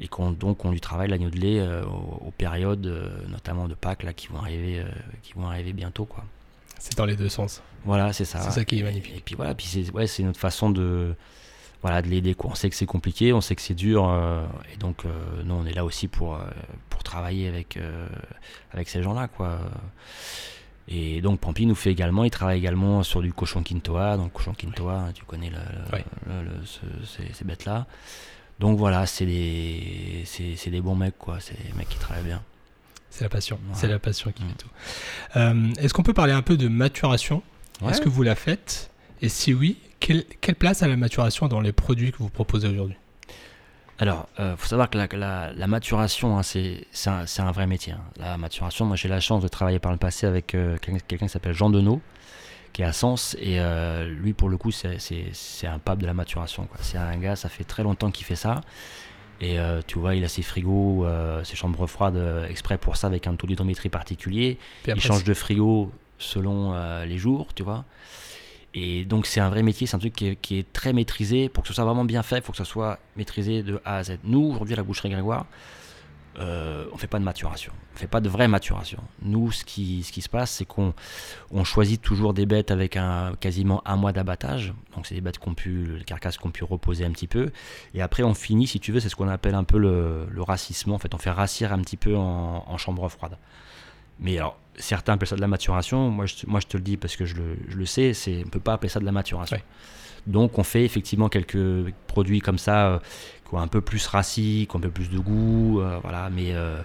et 0.00 0.08
qu'on 0.08 0.32
donc 0.32 0.64
on 0.64 0.72
lui 0.72 0.80
travaille 0.80 1.08
l'agneau 1.08 1.30
de 1.30 1.38
lait 1.38 1.62
aux, 1.84 2.32
périodes, 2.36 2.86
notamment 3.28 3.68
de 3.68 3.74
Pâques 3.74 4.02
là, 4.02 4.12
qui 4.12 4.26
vont 4.26 4.38
arriver, 4.38 4.84
qui 5.22 5.34
vont 5.34 5.46
arriver 5.46 5.72
bientôt, 5.72 6.04
quoi. 6.04 6.24
C'est 6.80 6.96
dans 6.96 7.06
les 7.06 7.16
deux 7.16 7.28
sens. 7.28 7.62
Voilà, 7.84 8.12
c'est 8.12 8.24
ça. 8.24 8.40
C'est 8.40 8.50
ça 8.50 8.64
qui 8.64 8.80
est 8.80 8.82
magnifique. 8.82 9.16
Et 9.16 9.20
puis 9.20 9.36
voilà, 9.36 9.54
puis 9.54 9.66
c'est 9.66 9.90
ouais, 9.92 10.06
c'est 10.08 10.24
notre 10.24 10.40
façon 10.40 10.70
de 10.70 11.14
voilà, 11.82 12.02
de 12.02 12.08
l'aider. 12.08 12.34
On 12.42 12.54
sait 12.54 12.70
que 12.70 12.76
c'est 12.76 12.86
compliqué, 12.86 13.32
on 13.32 13.40
sait 13.40 13.54
que 13.54 13.62
c'est 13.62 13.74
dur, 13.74 14.08
euh, 14.08 14.44
et 14.72 14.76
donc 14.76 15.04
euh, 15.04 15.42
nous 15.44 15.54
on 15.54 15.64
est 15.64 15.72
là 15.72 15.84
aussi 15.84 16.08
pour, 16.08 16.34
euh, 16.34 16.40
pour 16.90 17.02
travailler 17.02 17.48
avec, 17.48 17.78
avec 18.72 18.88
ces 18.88 19.02
gens-là. 19.02 19.28
quoi. 19.28 19.58
Et 20.88 21.20
donc 21.20 21.40
Pampi 21.40 21.66
nous 21.66 21.74
fait 21.74 21.92
également, 21.92 22.24
il 22.24 22.30
travaille 22.30 22.58
également 22.58 23.02
sur 23.02 23.20
du 23.20 23.32
cochon 23.32 23.62
quintoa, 23.62 24.16
donc 24.16 24.32
cochon 24.32 24.54
quintoa, 24.54 25.10
tu 25.14 25.24
connais 25.24 25.52
ces, 27.34 27.44
bêtes-là. 27.44 27.86
Donc 28.58 28.78
voilà, 28.78 29.06
c'est 29.06 29.26
des, 29.26 30.24
c'est, 30.24 30.70
des 30.70 30.80
bons 30.80 30.96
mecs, 30.96 31.18
quoi, 31.18 31.38
c'est 31.40 31.54
des 31.62 31.72
mecs 31.74 31.88
qui 31.88 31.98
travaillent 31.98 32.24
bien. 32.24 32.42
C'est 33.10 33.24
la 33.24 33.30
passion, 33.30 33.58
c'est 33.72 33.88
la 33.88 33.98
passion 33.98 34.32
qui 34.32 34.42
fait 34.42 34.54
tout. 34.54 34.68
est-ce 35.78 35.94
qu'on 35.94 36.02
peut 36.02 36.14
parler 36.14 36.32
un 36.32 36.42
peu 36.42 36.56
de 36.56 36.68
maturation? 36.68 37.42
Est-ce 37.86 38.00
que 38.00 38.08
vous 38.08 38.22
la 38.22 38.34
faites? 38.34 38.90
Et 39.20 39.28
si 39.28 39.52
oui, 39.52 39.76
quelle, 40.00 40.24
place 40.56 40.82
a 40.82 40.88
la 40.88 40.96
maturation 40.96 41.48
dans 41.48 41.60
les 41.60 41.72
produits 41.72 42.12
que 42.12 42.18
vous 42.18 42.28
proposez 42.28 42.68
aujourd'hui? 42.68 42.96
Alors, 44.00 44.28
il 44.38 44.42
euh, 44.42 44.56
faut 44.56 44.68
savoir 44.68 44.88
que 44.90 44.96
la, 44.96 45.66
maturation, 45.66 46.38
hein, 46.38 46.42
c'est 46.42 46.86
un, 47.06 47.24
un, 47.38 47.52
vrai 47.52 47.66
métier. 47.66 47.94
Hein. 47.94 48.04
La 48.16 48.38
maturation, 48.38 48.84
moi 48.84 48.96
j'ai 48.96 49.08
la 49.08 49.20
chance 49.20 49.42
de 49.42 49.48
travailler 49.48 49.80
par 49.80 49.90
le 49.90 49.98
passé 49.98 50.26
avec 50.26 50.54
euh, 50.54 50.76
quelqu'un 50.78 51.26
qui 51.26 51.32
s'appelle 51.32 51.52
Jean 51.52 51.68
Denot, 51.68 52.00
qui 52.72 52.82
est 52.82 52.84
à 52.84 52.92
Sens, 52.92 53.36
et 53.40 53.58
euh, 53.58 54.08
lui 54.08 54.34
pour 54.34 54.48
le 54.48 54.56
coup 54.56 54.70
c'est 54.70 55.66
un 55.66 55.78
pape 55.80 55.98
de 55.98 56.06
la 56.06 56.14
maturation. 56.14 56.68
C'est 56.80 56.98
un 56.98 57.16
gars, 57.16 57.34
ça 57.34 57.48
fait 57.48 57.64
très 57.64 57.82
longtemps 57.82 58.12
qu'il 58.12 58.24
fait 58.24 58.36
ça, 58.36 58.60
et 59.40 59.56
tu 59.86 59.98
vois, 59.98 60.14
il 60.14 60.24
a 60.24 60.28
ses 60.28 60.42
frigos, 60.42 61.06
ses 61.42 61.56
chambres 61.56 61.86
froides 61.86 62.20
exprès 62.48 62.78
pour 62.78 62.96
ça 62.96 63.08
avec 63.08 63.26
un 63.26 63.34
taux 63.34 63.46
d'hydrométrie 63.46 63.88
particulier. 63.88 64.58
il 64.86 65.00
change 65.00 65.24
de 65.24 65.34
frigo 65.34 65.90
selon 66.18 66.74
les 67.04 67.18
jours, 67.18 67.52
tu 67.54 67.62
vois. 67.64 67.84
Et 68.80 69.04
donc 69.04 69.26
c'est 69.26 69.40
un 69.40 69.50
vrai 69.50 69.64
métier, 69.64 69.88
c'est 69.88 69.96
un 69.96 69.98
truc 69.98 70.14
qui 70.14 70.58
est, 70.58 70.72
très 70.72 70.92
maîtrisé. 70.92 71.48
Pour 71.48 71.64
que 71.64 71.68
ce 71.68 71.74
soit 71.74 71.84
vraiment 71.84 72.04
bien 72.04 72.22
fait, 72.22 72.36
il 72.36 72.42
faut 72.42 72.52
que 72.52 72.58
ça 72.58 72.64
soit 72.64 73.00
maîtrisé 73.16 73.64
de 73.64 73.80
A 73.84 73.96
à 73.96 74.02
Z. 74.04 74.18
Nous, 74.22 74.40
aujourd'hui, 74.40 74.74
à 74.74 74.76
la 74.76 74.84
boucherie 74.84 75.10
Grégoire, 75.10 75.46
euh, 76.38 76.86
on 76.92 76.94
ne 76.94 77.00
fait 77.00 77.08
pas 77.08 77.18
de 77.18 77.24
maturation. 77.24 77.72
On 77.90 77.94
ne 77.94 77.98
fait 77.98 78.06
pas 78.06 78.20
de 78.20 78.28
vraie 78.28 78.46
maturation. 78.46 79.02
Nous, 79.22 79.50
ce 79.50 79.64
qui, 79.64 80.04
ce 80.04 80.20
se 80.20 80.28
passe, 80.28 80.52
c'est 80.52 80.64
qu'on 80.64 80.94
on 81.50 81.64
choisit 81.64 82.00
toujours 82.00 82.34
des 82.34 82.46
bêtes 82.46 82.70
avec 82.70 82.96
un, 82.96 83.34
quasiment 83.40 83.82
un 83.84 83.96
mois 83.96 84.12
d'abattage. 84.12 84.72
Donc 84.94 85.06
c'est 85.06 85.16
des 85.16 85.20
bêtes 85.20 85.38
qu'on 85.38 85.54
pu, 85.54 85.96
les 85.98 86.04
carcasses 86.04 86.36
qu'on 86.38 86.52
pu 86.52 86.62
reposer 86.62 87.04
un 87.04 87.10
petit 87.10 87.26
peu. 87.26 87.50
Et 87.94 88.02
après, 88.02 88.22
on 88.22 88.34
finit, 88.34 88.68
si 88.68 88.78
tu 88.78 88.92
veux, 88.92 89.00
c'est 89.00 89.08
ce 89.08 89.16
qu'on 89.16 89.28
appelle 89.28 89.56
un 89.56 89.64
peu 89.64 89.78
le, 89.78 90.28
le 90.30 90.42
racissement. 90.42 90.94
En 90.94 90.98
fait, 90.98 91.14
on 91.14 91.18
fait 91.18 91.30
racir 91.30 91.72
un 91.72 91.80
petit 91.80 91.96
peu 91.96 92.16
en, 92.16 92.64
en 92.64 92.78
chambre 92.78 93.08
froide. 93.08 93.38
Mais 94.20 94.36
alors, 94.38 94.56
certains 94.78 95.14
appellent 95.14 95.28
ça 95.28 95.36
de 95.36 95.40
la 95.40 95.48
maturation. 95.48 96.10
Moi, 96.10 96.26
je, 96.26 96.34
moi, 96.46 96.60
je 96.60 96.66
te 96.66 96.76
le 96.76 96.82
dis 96.82 96.96
parce 96.96 97.16
que 97.16 97.24
je 97.24 97.36
le, 97.36 97.56
je 97.68 97.76
le 97.76 97.86
sais, 97.86 98.14
c'est, 98.14 98.36
on 98.36 98.46
ne 98.46 98.50
peut 98.50 98.60
pas 98.60 98.74
appeler 98.74 98.88
ça 98.88 99.00
de 99.00 99.04
la 99.04 99.12
maturation. 99.12 99.58
Donc, 100.26 100.58
on 100.58 100.62
fait 100.62 100.84
effectivement 100.84 101.28
quelques 101.28 101.92
produits 102.06 102.40
comme 102.40 102.58
ça 102.58 102.88
euh, 102.88 102.98
qui 103.48 103.54
ont 103.54 103.58
un 103.58 103.68
peu 103.68 103.80
plus 103.80 104.06
rassis, 104.06 104.66
qui 104.68 104.76
ont 104.76 104.78
un 104.78 104.82
peu 104.82 104.90
plus 104.90 105.10
de 105.10 105.18
goût. 105.18 105.80
Euh, 105.80 105.98
voilà, 106.02 106.30
mais, 106.30 106.52
euh, 106.52 106.82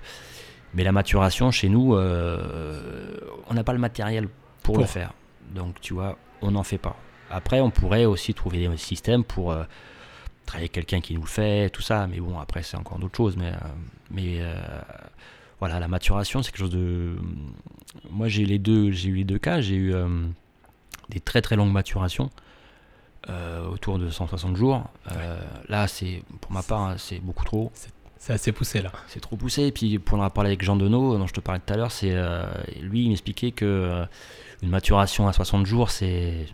mais 0.74 0.84
la 0.84 0.92
maturation, 0.92 1.52
chez 1.52 1.70
nous, 1.70 1.96
on 1.96 3.54
n'a 3.54 3.64
pas 3.64 3.74
le 3.74 3.80
matériel 3.80 4.28
pour, 4.64 4.78
le 4.78 4.86
faire. 4.86 5.14
Donc, 5.54 5.80
tu 5.82 5.94
vois, 5.94 6.18
on 6.42 6.52
n'en 6.52 6.64
fait 6.64 6.78
pas. 6.78 6.96
Après, 7.30 7.60
on 7.60 7.70
pourrait 7.70 8.06
aussi 8.06 8.34
trouver 8.34 8.68
des 8.68 8.78
systèmes 8.78 9.24
pour 9.24 9.56
travailler 10.46 10.70
quelqu'un 10.70 11.02
qui 11.02 11.14
nous 11.14 11.22
le 11.22 11.28
fait, 11.28 11.70
tout 11.70 11.82
ça. 11.82 12.08
Mais 12.08 12.20
bon, 12.20 12.40
après, 12.40 12.64
c'est 12.64 12.78
encore 12.78 13.00
d'autres 13.00 13.18
choses. 13.18 13.36
Mais, 13.36 13.52
mais 14.10 14.40
voilà, 15.64 15.80
la 15.80 15.88
maturation, 15.88 16.44
c'est 16.44 16.52
quelque 16.52 16.60
chose 16.60 16.72
de. 16.72 17.16
Moi, 18.10 18.28
j'ai 18.28 18.44
les 18.44 18.60
deux, 18.60 18.92
j'ai 18.92 19.08
eu 19.08 19.16
les 19.16 19.24
deux 19.24 19.40
cas. 19.40 19.62
J'ai 19.62 19.76
eu 19.76 19.96
euh, 19.96 20.10
des 21.08 21.22
très 21.22 21.42
très 21.42 21.56
longues 21.56 21.72
maturations. 21.72 22.30
Euh, 23.30 23.66
autour 23.70 23.98
de 23.98 24.10
160 24.10 24.58
jours. 24.58 24.84
Euh, 25.14 25.40
là, 25.70 25.88
c'est 25.88 26.22
pour 26.42 26.52
ma 26.52 26.64
part, 26.64 26.82
hein, 26.82 26.96
c'est 26.98 27.20
beaucoup 27.20 27.46
trop. 27.46 27.72
C'est 28.18 28.34
assez 28.34 28.52
poussé 28.52 28.82
là. 28.82 28.92
C'est 29.08 29.22
trop 29.22 29.38
poussé. 29.38 29.68
Et 29.68 29.72
puis, 29.72 30.00
pour 30.00 30.20
en 30.20 30.30
parler 30.30 30.50
avec 30.50 30.64
Jean 30.64 30.76
Denot, 30.76 31.18
dont 31.18 31.28
je 31.28 31.34
te 31.34 31.40
parlais 31.40 31.62
tout 31.66 31.72
à 31.72 31.78
l'heure, 31.78 31.94
c'est 31.94 32.14
lui, 32.82 33.06
il 33.06 33.10
m'expliquait 33.10 33.52
que 33.52 34.04
une 34.64 34.70
maturation 34.70 35.30
à 35.30 35.32
60 35.32 35.66
jours, 35.66 35.92
c'est 35.92 36.46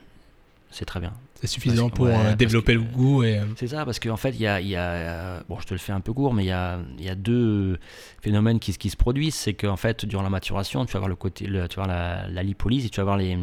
c'est 0.70 0.86
très 0.86 1.00
bien. 1.00 1.14
C'est 1.40 1.48
suffisant 1.48 1.90
pour 1.90 2.08
euh, 2.08 2.36
développer 2.36 2.74
le 2.74 2.82
goût. 2.82 3.24
et. 3.24 3.38
Euh, 3.38 3.46
C'est 3.56 3.68
ça, 3.68 3.86
parce 3.86 4.00
qu'en 4.00 4.18
fait, 4.18 4.32
il 4.32 4.42
y 4.42 4.48
a, 4.48 4.60
y 4.60 4.76
a, 4.76 5.42
Bon, 5.48 5.58
je 5.60 5.68
te 5.68 5.74
le 5.74 5.80
fais 5.80 5.94
un 5.94 6.02
peu 6.02 6.12
court, 6.12 6.34
mais 6.34 6.44
il 6.44 6.48
y 6.48 6.52
a, 6.52 6.80
y 7.00 7.08
a, 7.08 7.16
deux 7.16 7.80
phénomènes 8.22 8.60
qui, 8.60 8.74
qui 8.78 8.90
se 8.90 8.98
produisent. 8.98 9.36
C'est 9.36 9.54
qu'en 9.54 9.78
fait, 9.78 10.06
durant 10.06 10.24
la 10.24 10.30
maturation, 10.30 10.86
tu 10.86 10.92
vas 10.92 10.98
avoir, 10.98 11.08
le 11.08 11.16
côté, 11.16 11.46
tu 11.46 11.80
vas 11.80 11.88
la, 11.88 12.28
la, 12.28 12.44
lipolyse 12.44 12.86
et 12.86 12.90
tu 12.90 12.98
vas 12.98 13.04
avoir 13.04 13.18
les, 13.18 13.38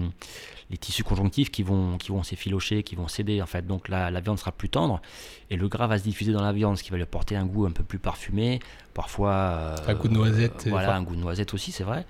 les 0.70 0.76
tissus 0.76 1.04
conjonctifs 1.04 1.50
qui 1.50 1.62
vont, 1.62 1.96
qui 1.96 2.10
vont 2.10 2.22
s'effilocher, 2.22 2.82
qui 2.82 2.96
vont 2.96 3.08
céder. 3.08 3.40
En 3.40 3.46
fait. 3.46 3.66
Donc 3.66 3.88
la, 3.88 4.10
la, 4.10 4.20
viande 4.20 4.38
sera 4.38 4.52
plus 4.52 4.68
tendre 4.68 5.00
et 5.48 5.56
le 5.56 5.66
gras 5.66 5.86
va 5.86 5.96
se 5.96 6.02
diffuser 6.04 6.32
dans 6.32 6.42
la 6.42 6.52
viande, 6.52 6.76
ce 6.76 6.82
qui 6.82 6.90
va 6.90 6.96
lui 6.96 7.04
apporter 7.04 7.34
un 7.34 7.46
goût 7.46 7.64
un 7.64 7.72
peu 7.72 7.82
plus 7.82 7.98
parfumé. 7.98 8.60
Parfois. 8.92 9.32
Euh, 9.32 9.76
un 9.88 9.94
goût 9.94 10.08
de 10.08 10.14
noisette. 10.14 10.66
Voilà, 10.68 10.96
un 10.96 11.02
goût 11.02 11.16
de 11.16 11.20
noisette 11.20 11.54
aussi, 11.54 11.72
c'est 11.72 11.84
vrai. 11.84 12.04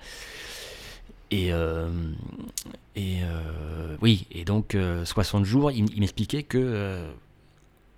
Et, 1.31 1.51
euh, 1.51 1.89
et 2.95 3.19
euh, 3.23 3.97
oui, 4.01 4.27
et 4.31 4.45
donc 4.45 4.77
60 5.03 5.41
euh, 5.41 5.45
jours, 5.45 5.71
il, 5.71 5.99
m'expliquait 5.99 6.43
que 6.43 7.05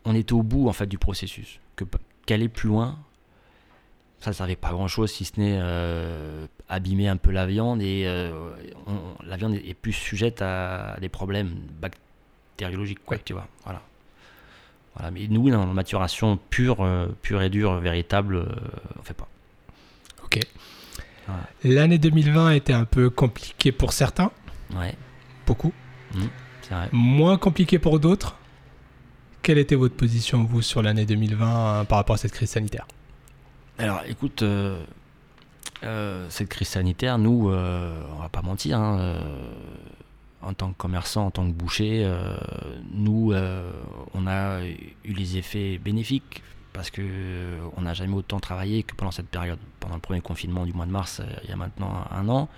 on 0.05 0.15
était 0.15 0.33
au 0.33 0.41
bout 0.43 0.67
en 0.67 0.73
fait 0.73 0.87
du 0.87 0.97
processus, 0.97 1.59
que 1.75 1.83
qu'aller 2.25 2.49
plus 2.49 2.69
loin, 2.69 2.97
ça 4.19 4.31
ne 4.31 4.35
servait 4.35 4.55
pas 4.55 4.71
grand 4.71 4.87
chose 4.87 5.11
si 5.11 5.25
ce 5.25 5.39
n'est 5.39 5.59
abîmer 6.67 7.07
un 7.07 7.17
peu 7.17 7.31
la 7.31 7.45
viande 7.45 7.81
et 7.81 8.05
la 9.23 9.37
viande 9.37 9.53
est, 9.53 9.73
plus 9.75 9.93
sujette 9.93 10.41
à, 10.41 10.97
des 10.99 11.09
problèmes 11.09 11.53
bactériologiques, 11.79 13.05
quoi, 13.05 13.17
tu 13.19 13.33
vois. 13.33 13.47
Voilà. 13.63 13.81
Voilà, 14.95 15.11
mais 15.11 15.27
nous, 15.27 15.51
dans 15.51 15.67
la 15.67 15.73
maturation 15.73 16.39
pure, 16.49 16.85
pure 17.21 17.43
et 17.43 17.49
dure, 17.49 17.79
véritable, 17.79 18.43
on 18.99 19.03
fait 19.03 19.13
pas. 19.13 19.27
Ok. 20.23 20.39
L'année 21.63 21.97
2020 21.97 22.47
a 22.47 22.55
été 22.55 22.73
un 22.73 22.85
peu 22.85 23.09
compliquée 23.09 23.71
pour 23.71 23.93
certains. 23.93 24.31
Ouais. 24.75 24.95
Beaucoup. 25.45 25.73
Mmh, 26.13 26.25
Moins 26.91 27.37
compliqué 27.37 27.79
pour 27.79 27.99
d'autres. 27.99 28.37
Quelle 29.41 29.57
était 29.57 29.75
votre 29.75 29.95
position, 29.95 30.43
vous, 30.43 30.61
sur 30.61 30.81
l'année 30.81 31.05
2020 31.05 31.79
hein, 31.81 31.85
par 31.85 31.97
rapport 31.97 32.15
à 32.15 32.17
cette 32.17 32.33
crise 32.33 32.49
sanitaire? 32.49 32.85
Alors, 33.77 34.01
écoute, 34.07 34.43
euh, 34.43 34.83
euh, 35.83 36.27
cette 36.29 36.49
crise 36.49 36.67
sanitaire, 36.67 37.17
nous, 37.17 37.49
euh, 37.49 38.01
on 38.15 38.21
va 38.21 38.29
pas 38.29 38.41
mentir, 38.41 38.77
hein, 38.77 39.21
en 40.41 40.53
tant 40.53 40.71
que 40.71 40.77
commerçant, 40.77 41.27
en 41.27 41.31
tant 41.31 41.47
que 41.47 41.53
boucher, 41.53 42.09
nous, 42.93 43.33
on 44.13 44.27
a 44.27 44.61
eu 44.63 45.13
les 45.13 45.37
effets 45.37 45.77
bénéfiques 45.77 46.43
parce 46.73 46.89
que 46.89 47.01
on 47.77 47.81
n'a 47.81 47.93
jamais 47.93 48.15
autant 48.15 48.39
travaillé 48.39 48.83
que 48.83 48.95
pendant 48.95 49.11
cette 49.11 49.27
période. 49.27 49.59
Pendant 49.79 49.95
le 49.95 50.01
premier 50.01 50.21
confinement 50.21 50.65
du 50.65 50.73
mois 50.73 50.85
de 50.85 50.91
mars, 50.91 51.21
il 51.43 51.49
y 51.49 51.53
a 51.53 51.55
maintenant 51.55 52.05
un 52.11 52.27
an, 52.29 52.49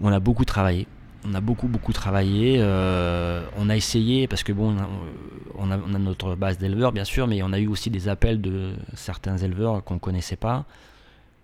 on 0.00 0.12
a 0.12 0.20
beaucoup 0.20 0.44
travaillé 0.44 0.86
on 1.24 1.34
a 1.34 1.40
beaucoup 1.40 1.68
beaucoup 1.68 1.92
travaillé. 1.92 2.56
Euh, 2.58 3.44
on 3.58 3.68
a 3.68 3.76
essayé 3.76 4.26
parce 4.26 4.42
que 4.42 4.52
bon, 4.52 4.76
on 5.58 5.70
a, 5.70 5.76
notre 5.76 6.34
base 6.34 6.58
d'éleveurs 6.58 6.92
bien 6.92 7.04
sûr, 7.04 7.26
mais 7.26 7.42
on 7.42 7.52
a 7.52 7.58
eu 7.58 7.66
aussi 7.66 7.90
des 7.90 8.08
appels 8.08 8.40
de 8.40 8.74
certains 8.94 9.36
éleveurs 9.36 9.84
qu'on 9.84 9.98
connaissait 9.98 10.36
pas, 10.36 10.64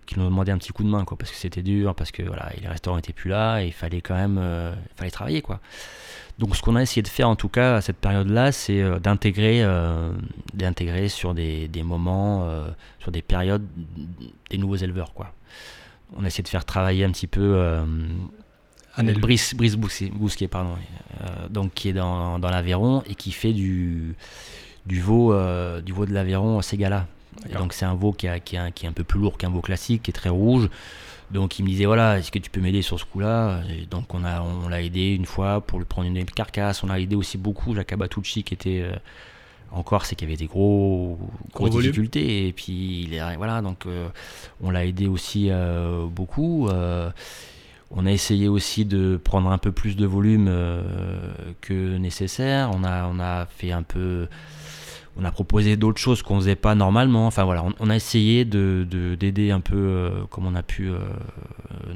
qui 0.07 0.17
nous 0.17 0.25
demandaient 0.25 0.51
un 0.51 0.57
petit 0.57 0.71
coup 0.71 0.83
de 0.83 0.89
main 0.89 1.05
quoi, 1.05 1.17
parce 1.17 1.29
que 1.29 1.37
c'était 1.37 1.61
dur, 1.61 1.93
parce 1.93 2.11
que 2.11 2.23
voilà, 2.23 2.49
les 2.59 2.67
restaurants 2.67 2.97
étaient 2.97 3.13
plus 3.13 3.29
là, 3.29 3.61
et 3.61 3.67
il 3.67 3.73
fallait 3.73 4.01
quand 4.01 4.15
même, 4.15 4.39
euh, 4.39 4.73
fallait 4.95 5.11
travailler 5.11 5.43
quoi. 5.43 5.59
Donc 6.39 6.55
ce 6.55 6.61
qu'on 6.61 6.75
a 6.75 6.81
essayé 6.81 7.01
de 7.03 7.07
faire 7.07 7.29
en 7.29 7.35
tout 7.35 7.49
cas 7.49 7.75
à 7.75 7.81
cette 7.81 7.97
période-là, 7.97 8.51
c'est 8.51 8.81
euh, 8.81 8.99
d'intégrer, 8.99 9.63
d'intégrer 10.55 11.09
sur 11.09 11.35
des, 11.35 11.67
des 11.67 11.83
moments, 11.83 12.49
sur 12.99 13.11
des 13.11 13.21
périodes, 13.21 13.67
des 14.49 14.57
nouveaux 14.57 14.77
éleveurs 14.77 15.13
quoi. 15.13 15.33
On 16.15 16.23
a 16.23 16.27
essayé 16.27 16.43
de 16.43 16.47
faire 16.47 16.65
travailler 16.65 17.03
un 17.03 17.11
petit 17.11 17.27
peu 17.27 17.83
Brice, 19.03 19.53
Brice 19.55 19.75
Bousquet, 19.75 20.47
pardon, 20.47 20.75
euh, 21.21 21.47
donc 21.49 21.73
qui 21.73 21.89
est 21.89 21.93
dans, 21.93 22.39
dans 22.39 22.49
l'Aveyron 22.49 23.03
et 23.07 23.15
qui 23.15 23.31
fait 23.31 23.53
du, 23.53 24.15
du, 24.85 24.99
veau, 24.99 25.33
euh, 25.33 25.81
du 25.81 25.93
veau 25.93 26.05
de 26.05 26.13
l'Aveyron 26.13 26.61
Ségala. 26.61 27.07
Donc 27.53 27.73
c'est 27.73 27.85
un 27.85 27.95
veau 27.95 28.11
qui, 28.11 28.27
a, 28.27 28.39
qui, 28.39 28.57
qui, 28.73 28.85
est 28.85 28.89
un 28.89 28.93
peu 28.93 29.03
plus 29.03 29.19
lourd 29.19 29.37
qu'un 29.37 29.49
veau 29.49 29.61
classique, 29.61 30.03
qui 30.03 30.11
est 30.11 30.13
très 30.13 30.29
rouge. 30.29 30.69
Donc 31.31 31.59
il 31.59 31.63
me 31.63 31.69
disait 31.69 31.85
voilà, 31.85 32.19
est-ce 32.19 32.31
que 32.31 32.39
tu 32.39 32.49
peux 32.49 32.61
m'aider 32.61 32.81
sur 32.81 32.99
ce 32.99 33.05
coup-là? 33.05 33.61
Donc 33.91 34.13
on 34.13 34.23
a 34.23 34.41
on 34.41 34.69
l'a 34.69 34.81
aidé 34.81 35.13
une 35.13 35.25
fois 35.25 35.61
pour 35.61 35.79
lui 35.79 35.85
prendre 35.85 36.07
une 36.07 36.25
carcasse. 36.25 36.83
On 36.83 36.89
a 36.89 36.99
aidé 36.99 37.15
aussi 37.15 37.37
beaucoup 37.37 37.75
Jacques 37.75 37.91
Abatucci 37.91 38.43
qui 38.43 38.53
était 38.53 38.81
euh, 38.81 38.95
encore 39.71 40.05
c'est 40.05 40.15
qu'il 40.15 40.27
y 40.27 40.31
avait 40.31 40.37
des 40.37 40.47
gros 40.47 41.19
grosses 41.53 41.71
difficultés 41.71 42.47
et 42.47 42.53
puis 42.53 43.03
il 43.03 43.13
est, 43.13 43.35
voilà 43.35 43.61
donc 43.61 43.85
on 44.61 44.71
l'a 44.71 44.85
aidé 44.85 45.07
aussi 45.07 45.49
beaucoup 46.09 46.69
on 47.91 48.05
a 48.05 48.11
essayé 48.11 48.47
aussi 48.47 48.85
de 48.85 49.19
prendre 49.23 49.49
un 49.49 49.57
peu 49.57 49.71
plus 49.71 49.95
de 49.95 50.05
volume 50.05 50.47
euh, 50.49 50.81
que 51.61 51.97
nécessaire. 51.97 52.71
On 52.73 52.83
a, 52.83 53.07
on 53.07 53.19
a 53.19 53.45
fait 53.45 53.71
un 53.71 53.83
peu. 53.83 54.27
On 55.19 55.25
a 55.25 55.31
proposé 55.31 55.77
d'autres 55.77 55.99
choses 55.99 56.21
qu'on 56.21 56.39
faisait 56.39 56.55
pas 56.55 56.75
normalement. 56.75 57.27
Enfin 57.27 57.43
voilà, 57.43 57.65
on, 57.79 57.89
a 57.89 57.95
essayé 57.95 58.45
de, 58.45 58.85
d'aider 59.19 59.51
un 59.51 59.59
peu 59.59 59.75
euh, 59.75 60.11
comme 60.29 60.45
on 60.45 60.55
a 60.55 60.63
pu 60.63 60.89
euh, 60.89 60.99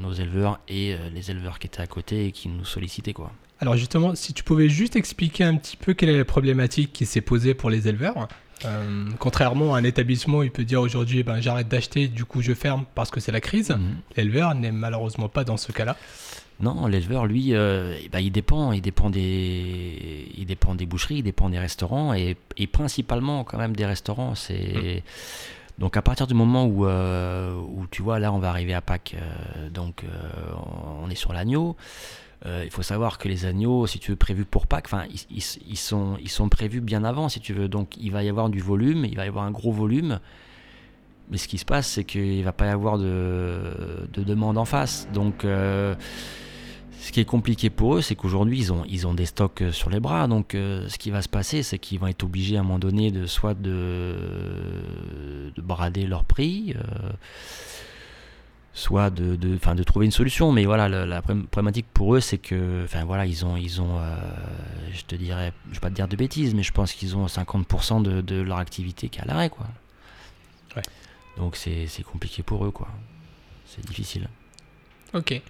nos 0.00 0.12
éleveurs 0.12 0.58
et 0.68 0.96
les 1.14 1.30
éleveurs 1.30 1.58
qui 1.58 1.66
étaient 1.66 1.82
à 1.82 1.86
côté 1.86 2.26
et 2.26 2.32
qui 2.32 2.48
nous 2.48 2.64
sollicitaient 2.64 3.12
quoi. 3.12 3.30
Alors 3.62 3.76
justement, 3.76 4.16
si 4.16 4.34
tu 4.34 4.42
pouvais 4.42 4.68
juste 4.68 4.96
expliquer 4.96 5.44
un 5.44 5.56
petit 5.56 5.76
peu 5.76 5.94
quelle 5.94 6.08
est 6.08 6.18
la 6.18 6.24
problématique 6.24 6.92
qui 6.92 7.06
s'est 7.06 7.20
posée 7.20 7.54
pour 7.54 7.70
les 7.70 7.86
éleveurs. 7.86 8.26
Euh, 8.64 9.06
contrairement 9.18 9.74
à 9.74 9.78
un 9.78 9.84
établissement, 9.84 10.42
il 10.42 10.50
peut 10.50 10.64
dire 10.64 10.80
aujourd'hui 10.80 11.22
ben, 11.22 11.40
j'arrête 11.40 11.68
d'acheter, 11.68 12.08
du 12.08 12.24
coup 12.24 12.42
je 12.42 12.54
ferme 12.54 12.84
parce 12.96 13.12
que 13.12 13.20
c'est 13.20 13.30
la 13.30 13.40
crise. 13.40 13.70
Mhm. 13.70 13.96
L'éleveur 14.16 14.54
n'est 14.56 14.72
malheureusement 14.72 15.28
pas 15.28 15.44
dans 15.44 15.56
ce 15.56 15.70
cas-là. 15.70 15.96
Non, 16.62 16.86
l'éleveur, 16.86 17.26
lui, 17.26 17.54
euh, 17.54 17.96
eh 18.02 18.08
ben, 18.08 18.20
il 18.20 18.30
dépend. 18.30 18.72
Il 18.72 18.80
dépend, 18.80 19.10
des, 19.10 20.28
il 20.36 20.46
dépend 20.46 20.74
des 20.74 20.86
boucheries, 20.86 21.16
il 21.16 21.22
dépend 21.22 21.50
des 21.50 21.58
restaurants 21.58 22.14
et, 22.14 22.36
principalement 22.70 23.44
quand 23.44 23.58
même 23.58 23.76
des 23.76 23.86
restaurants. 23.86 24.34
C'est. 24.34 24.72
Mhm. 24.74 25.00
Donc 25.78 25.96
à 25.96 26.02
partir 26.02 26.26
du 26.26 26.34
moment 26.34 26.66
où, 26.66 26.86
euh, 26.86 27.54
où 27.54 27.86
tu 27.90 28.02
vois, 28.02 28.18
là 28.18 28.30
on 28.30 28.38
va 28.38 28.50
arriver 28.50 28.74
à 28.74 28.82
Pâques, 28.82 29.16
donc 29.72 30.04
on 31.02 31.08
est 31.08 31.14
sur 31.14 31.32
l'agneau, 31.32 31.76
euh, 32.44 32.62
il 32.64 32.70
faut 32.70 32.82
savoir 32.82 33.18
que 33.18 33.28
les 33.28 33.44
agneaux, 33.46 33.86
si 33.86 33.98
tu 33.98 34.10
veux, 34.10 34.16
prévus 34.16 34.44
pour 34.44 34.66
Pâques, 34.66 34.86
enfin, 34.86 35.04
ils, 35.30 35.76
sont, 35.76 36.16
ils 36.20 36.28
sont 36.28 36.48
prévus 36.48 36.80
bien 36.80 37.04
avant, 37.04 37.28
si 37.28 37.40
tu 37.40 37.52
veux. 37.52 37.68
Donc, 37.68 37.96
il 38.00 38.10
va 38.10 38.24
y 38.24 38.28
avoir 38.28 38.48
du 38.48 38.60
volume, 38.60 39.04
il 39.04 39.16
va 39.16 39.24
y 39.24 39.28
avoir 39.28 39.44
un 39.44 39.52
gros 39.52 39.70
volume. 39.70 40.18
Mais 41.30 41.38
ce 41.38 41.46
qui 41.46 41.56
se 41.56 41.64
passe, 41.64 41.86
c'est 41.86 42.04
qu'il 42.04 42.38
ne 42.38 42.42
va 42.42 42.52
pas 42.52 42.66
y 42.66 42.70
avoir 42.70 42.98
de, 42.98 44.08
de 44.12 44.22
demande 44.24 44.58
en 44.58 44.64
face. 44.64 45.08
Donc, 45.14 45.44
euh, 45.44 45.94
ce 47.02 47.10
qui 47.10 47.18
est 47.18 47.24
compliqué 47.24 47.68
pour 47.68 47.96
eux, 47.96 48.00
c'est 48.00 48.14
qu'aujourd'hui, 48.14 48.58
ils 48.58 48.72
ont, 48.72 48.84
ils 48.88 49.08
ont 49.08 49.14
des 49.14 49.26
stocks 49.26 49.64
sur 49.72 49.90
les 49.90 49.98
bras. 49.98 50.28
Donc, 50.28 50.54
euh, 50.54 50.88
ce 50.88 50.98
qui 50.98 51.10
va 51.10 51.20
se 51.20 51.28
passer, 51.28 51.64
c'est 51.64 51.78
qu'ils 51.78 51.98
vont 51.98 52.06
être 52.06 52.22
obligés 52.22 52.56
à 52.56 52.60
un 52.60 52.62
moment 52.62 52.78
donné 52.78 53.10
de 53.10 53.26
soit 53.26 53.54
de, 53.54 54.16
de 55.54 55.60
brader 55.60 56.06
leur 56.06 56.24
prix 56.24 56.74
soit 58.74 59.10
de, 59.10 59.36
de, 59.36 59.58
de 59.74 59.82
trouver 59.82 60.06
une 60.06 60.12
solution. 60.12 60.52
Mais 60.52 60.64
voilà, 60.64 60.88
la, 60.88 61.22
problématique 61.22 61.86
pour 61.92 62.14
eux, 62.14 62.20
c'est 62.20 62.38
que, 62.38 62.84
enfin 62.84 63.04
voilà, 63.04 63.26
ils 63.26 63.44
ont, 63.44 63.56
ils 63.56 63.82
ont 63.82 63.98
euh, 63.98 64.16
je 64.92 65.02
te 65.02 65.14
dirais, 65.14 65.52
je 65.70 65.74
vais 65.74 65.80
pas 65.80 65.90
te 65.90 65.94
dire 65.94 66.08
de 66.08 66.16
bêtises, 66.16 66.54
mais 66.54 66.62
je 66.62 66.72
pense 66.72 66.92
qu'ils 66.92 67.16
ont 67.16 67.26
50% 67.26 68.02
de, 68.02 68.20
de, 68.20 68.40
leur 68.40 68.58
activité 68.58 69.08
qui 69.08 69.18
est 69.18 69.22
à 69.22 69.26
l'arrêt, 69.26 69.50
quoi. 69.50 69.66
Donc 71.36 71.56
c'est 71.56 71.88
compliqué 72.10 72.42
pour 72.42 72.64
eux, 72.64 72.70
quoi. 72.70 72.88
C'est 73.66 73.84
difficile. 73.84 74.28
Ok. 75.14 75.40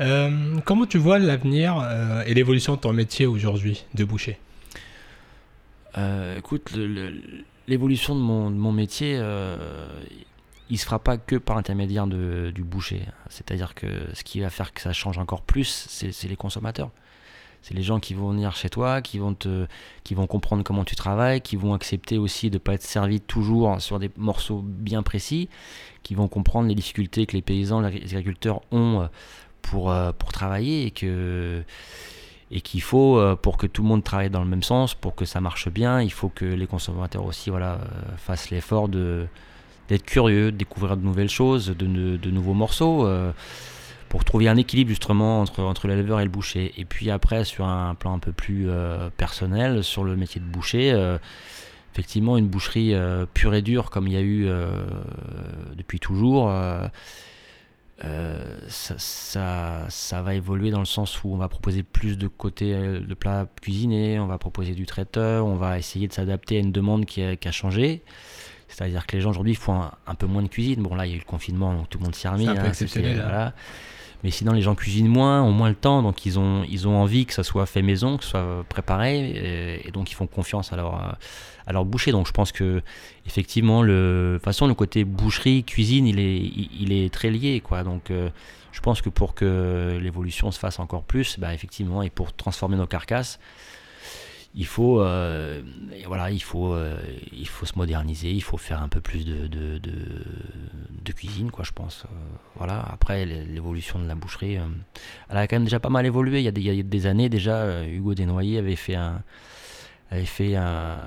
Euh, 0.00 0.56
comment 0.64 0.86
tu 0.86 0.98
vois 0.98 1.18
l'avenir 1.18 1.78
euh, 1.82 2.22
et 2.26 2.34
l'évolution 2.34 2.74
de 2.74 2.80
ton 2.80 2.92
métier 2.92 3.26
aujourd'hui 3.26 3.84
de 3.94 4.04
boucher? 4.04 4.38
Écoute, 6.36 6.72
l'évolution 7.66 8.14
de 8.14 8.20
mon, 8.20 8.72
métier, 8.72 9.20
il 10.70 10.78
se 10.78 10.84
fera 10.84 10.98
pas 10.98 11.18
que 11.18 11.36
par 11.36 11.56
l'intermédiaire 11.56 12.06
du 12.06 12.64
boucher. 12.64 13.02
C'est-à-dire 13.28 13.74
que 13.74 13.86
ce 14.14 14.24
qui 14.24 14.40
va 14.40 14.48
faire 14.48 14.72
que 14.72 14.80
ça 14.80 14.94
change 14.94 15.18
encore 15.18 15.42
plus, 15.42 15.86
c'est 15.88 16.28
les 16.28 16.36
consommateurs. 16.36 16.90
C'est 17.62 17.74
les 17.74 17.82
gens 17.82 18.00
qui 18.00 18.14
vont 18.14 18.30
venir 18.30 18.56
chez 18.56 18.70
toi, 18.70 19.02
qui 19.02 19.18
vont, 19.18 19.34
te, 19.34 19.66
qui 20.02 20.14
vont 20.14 20.26
comprendre 20.26 20.62
comment 20.64 20.84
tu 20.84 20.96
travailles, 20.96 21.40
qui 21.40 21.56
vont 21.56 21.74
accepter 21.74 22.16
aussi 22.16 22.48
de 22.48 22.54
ne 22.54 22.58
pas 22.58 22.74
être 22.74 22.82
servi 22.82 23.20
toujours 23.20 23.80
sur 23.80 23.98
des 23.98 24.10
morceaux 24.16 24.62
bien 24.64 25.02
précis, 25.02 25.48
qui 26.02 26.14
vont 26.14 26.28
comprendre 26.28 26.68
les 26.68 26.74
difficultés 26.74 27.26
que 27.26 27.36
les 27.36 27.42
paysans, 27.42 27.80
les 27.80 28.14
agriculteurs 28.14 28.62
ont 28.70 29.02
euh, 29.02 29.06
pour, 29.62 29.90
euh, 29.90 30.12
pour 30.12 30.32
travailler 30.32 30.86
et 30.86 30.90
que 30.90 31.62
et 32.52 32.62
qu'il 32.62 32.82
faut 32.82 33.16
euh, 33.16 33.36
pour 33.36 33.56
que 33.56 33.68
tout 33.68 33.82
le 33.82 33.88
monde 33.88 34.02
travaille 34.02 34.30
dans 34.30 34.42
le 34.42 34.48
même 34.48 34.64
sens, 34.64 34.94
pour 34.94 35.14
que 35.14 35.24
ça 35.24 35.40
marche 35.40 35.68
bien, 35.68 36.02
il 36.02 36.10
faut 36.10 36.28
que 36.28 36.44
les 36.44 36.66
consommateurs 36.66 37.24
aussi 37.24 37.48
voilà, 37.48 37.78
fassent 38.16 38.50
l'effort 38.50 38.88
de, 38.88 39.28
d'être 39.90 40.06
curieux, 40.06 40.52
de 40.52 40.56
découvrir 40.56 40.96
de 40.96 41.02
nouvelles 41.02 41.28
choses, 41.28 41.66
de, 41.66 41.86
de, 42.16 42.30
nouveaux 42.30 42.54
morceaux, 42.54 43.06
euh, 43.06 43.32
pour 44.08 44.24
trouver 44.24 44.48
un 44.48 44.56
équilibre 44.56 44.88
justement 44.88 45.40
entre, 45.40 45.62
entre 45.62 45.88
l'éleveur 45.88 46.20
et 46.20 46.24
le 46.24 46.30
boucher. 46.30 46.72
Et 46.78 46.84
puis 46.84 47.10
après, 47.10 47.44
sur 47.44 47.66
un 47.66 47.94
plan 47.96 48.14
un 48.14 48.20
peu 48.20 48.32
plus 48.32 48.66
euh, 48.68 49.10
personnel, 49.16 49.82
sur 49.82 50.04
le 50.04 50.16
métier 50.16 50.40
de 50.40 50.46
boucher, 50.46 50.92
euh, 50.92 51.18
effectivement, 51.92 52.38
une 52.38 52.46
boucherie 52.46 52.94
pure 53.34 53.52
et 53.54 53.62
dure 53.62 53.90
comme 53.90 54.06
il 54.06 54.12
y 54.14 54.16
a 54.16 54.22
eu 54.22 54.48
depuis 55.76 55.98
toujours. 55.98 56.48
Ça, 58.68 58.94
ça, 58.98 59.86
ça, 59.88 60.22
va 60.22 60.34
évoluer 60.34 60.70
dans 60.70 60.78
le 60.78 60.86
sens 60.86 61.22
où 61.22 61.32
on 61.32 61.36
va 61.36 61.48
proposer 61.48 61.82
plus 61.82 62.16
de 62.16 62.28
côtés 62.28 62.72
de 62.72 63.14
plats 63.14 63.46
cuisinés, 63.60 64.18
on 64.18 64.26
va 64.26 64.38
proposer 64.38 64.74
du 64.74 64.86
traiteur, 64.86 65.44
on 65.44 65.56
va 65.56 65.78
essayer 65.78 66.08
de 66.08 66.12
s'adapter 66.12 66.56
à 66.56 66.60
une 66.60 66.72
demande 66.72 67.04
qui 67.04 67.22
a, 67.22 67.36
qui 67.36 67.48
a 67.48 67.52
changé. 67.52 68.02
C'est-à-dire 68.70 69.06
que 69.06 69.16
les 69.16 69.22
gens 69.22 69.30
aujourd'hui 69.30 69.54
font 69.54 69.82
un, 70.06 70.14
peu 70.14 70.26
moins 70.26 70.42
de 70.42 70.48
cuisine. 70.48 70.82
Bon, 70.82 70.94
là, 70.94 71.04
il 71.06 71.10
y 71.10 71.12
a 71.12 71.16
eu 71.16 71.18
le 71.18 71.24
confinement, 71.24 71.74
donc 71.74 71.88
tout 71.88 71.98
le 71.98 72.04
monde 72.04 72.14
s'y 72.14 72.26
est 72.26 72.30
remis. 72.30 72.44
C'est 72.72 72.98
un 72.98 73.02
peu 73.02 73.08
hein. 73.08 73.22
Voilà. 73.22 73.54
Mais 74.22 74.30
sinon, 74.30 74.52
les 74.52 74.60
gens 74.60 74.74
cuisinent 74.74 75.08
moins, 75.08 75.42
ont 75.42 75.52
moins 75.52 75.70
le 75.70 75.74
temps, 75.74 76.02
donc 76.02 76.26
ils 76.26 76.38
ont, 76.38 76.64
ils 76.68 76.86
ont 76.86 76.96
envie 76.96 77.24
que 77.24 77.32
ça 77.32 77.42
soit 77.42 77.66
fait 77.66 77.82
maison, 77.82 78.18
que 78.18 78.24
ce 78.24 78.30
soit 78.30 78.64
préparé, 78.68 79.80
et, 79.86 79.90
donc 79.92 80.10
ils 80.10 80.14
font 80.14 80.26
confiance 80.26 80.72
à 80.72 80.76
leur, 80.76 81.16
à 81.66 81.72
leur 81.72 81.84
boucher. 81.84 82.12
Donc 82.12 82.26
je 82.26 82.32
pense 82.32 82.52
que, 82.52 82.82
effectivement, 83.26 83.82
le, 83.82 84.32
de 84.32 84.36
toute 84.36 84.44
façon, 84.44 84.66
le 84.66 84.74
côté 84.74 85.04
boucherie, 85.04 85.64
cuisine, 85.64 86.06
il 86.06 86.18
est, 86.18 86.36
il, 86.36 86.92
est 86.92 87.12
très 87.12 87.30
lié. 87.30 87.60
Quoi. 87.60 87.82
Donc 87.82 88.10
euh, 88.10 88.28
je 88.72 88.80
pense 88.80 89.00
que 89.00 89.08
pour 89.08 89.34
que 89.34 89.98
l'évolution 90.00 90.50
se 90.50 90.58
fasse 90.58 90.78
encore 90.78 91.02
plus, 91.02 91.38
bah, 91.38 91.54
effectivement, 91.54 92.02
et 92.02 92.10
pour 92.10 92.32
transformer 92.32 92.76
nos 92.76 92.86
carcasses, 92.86 93.38
il 94.54 94.66
faut, 94.66 95.00
euh, 95.00 95.62
voilà, 96.06 96.30
il 96.30 96.42
faut, 96.42 96.74
euh, 96.74 96.96
il 97.32 97.46
faut 97.46 97.66
se 97.66 97.76
moderniser, 97.76 98.32
il 98.32 98.42
faut 98.42 98.56
faire 98.56 98.82
un 98.82 98.88
peu 98.88 99.00
plus 99.00 99.24
de, 99.24 99.46
de, 99.46 101.12
cuisine, 101.12 101.50
quoi, 101.50 101.64
je 101.64 101.72
pense. 101.72 102.04
Euh, 102.04 102.14
voilà. 102.56 102.80
Après, 102.92 103.26
l'évolution 103.26 103.98
de 103.98 104.06
la 104.06 104.14
boucherie, 104.14 104.58
elle 105.28 105.36
a 105.36 105.46
quand 105.46 105.56
même 105.56 105.64
déjà 105.64 105.80
pas 105.80 105.88
mal 105.88 106.06
évolué. 106.06 106.40
Il 106.40 106.44
y 106.44 106.48
a 106.78 106.82
des, 106.82 107.06
années 107.06 107.28
déjà, 107.28 107.84
Hugo 107.84 108.14
Desnoyers 108.14 108.58
avait 108.58 108.76
fait 108.76 108.94
un 108.94 109.22
avait 110.12 110.24
fait 110.24 110.56
un, 110.56 110.98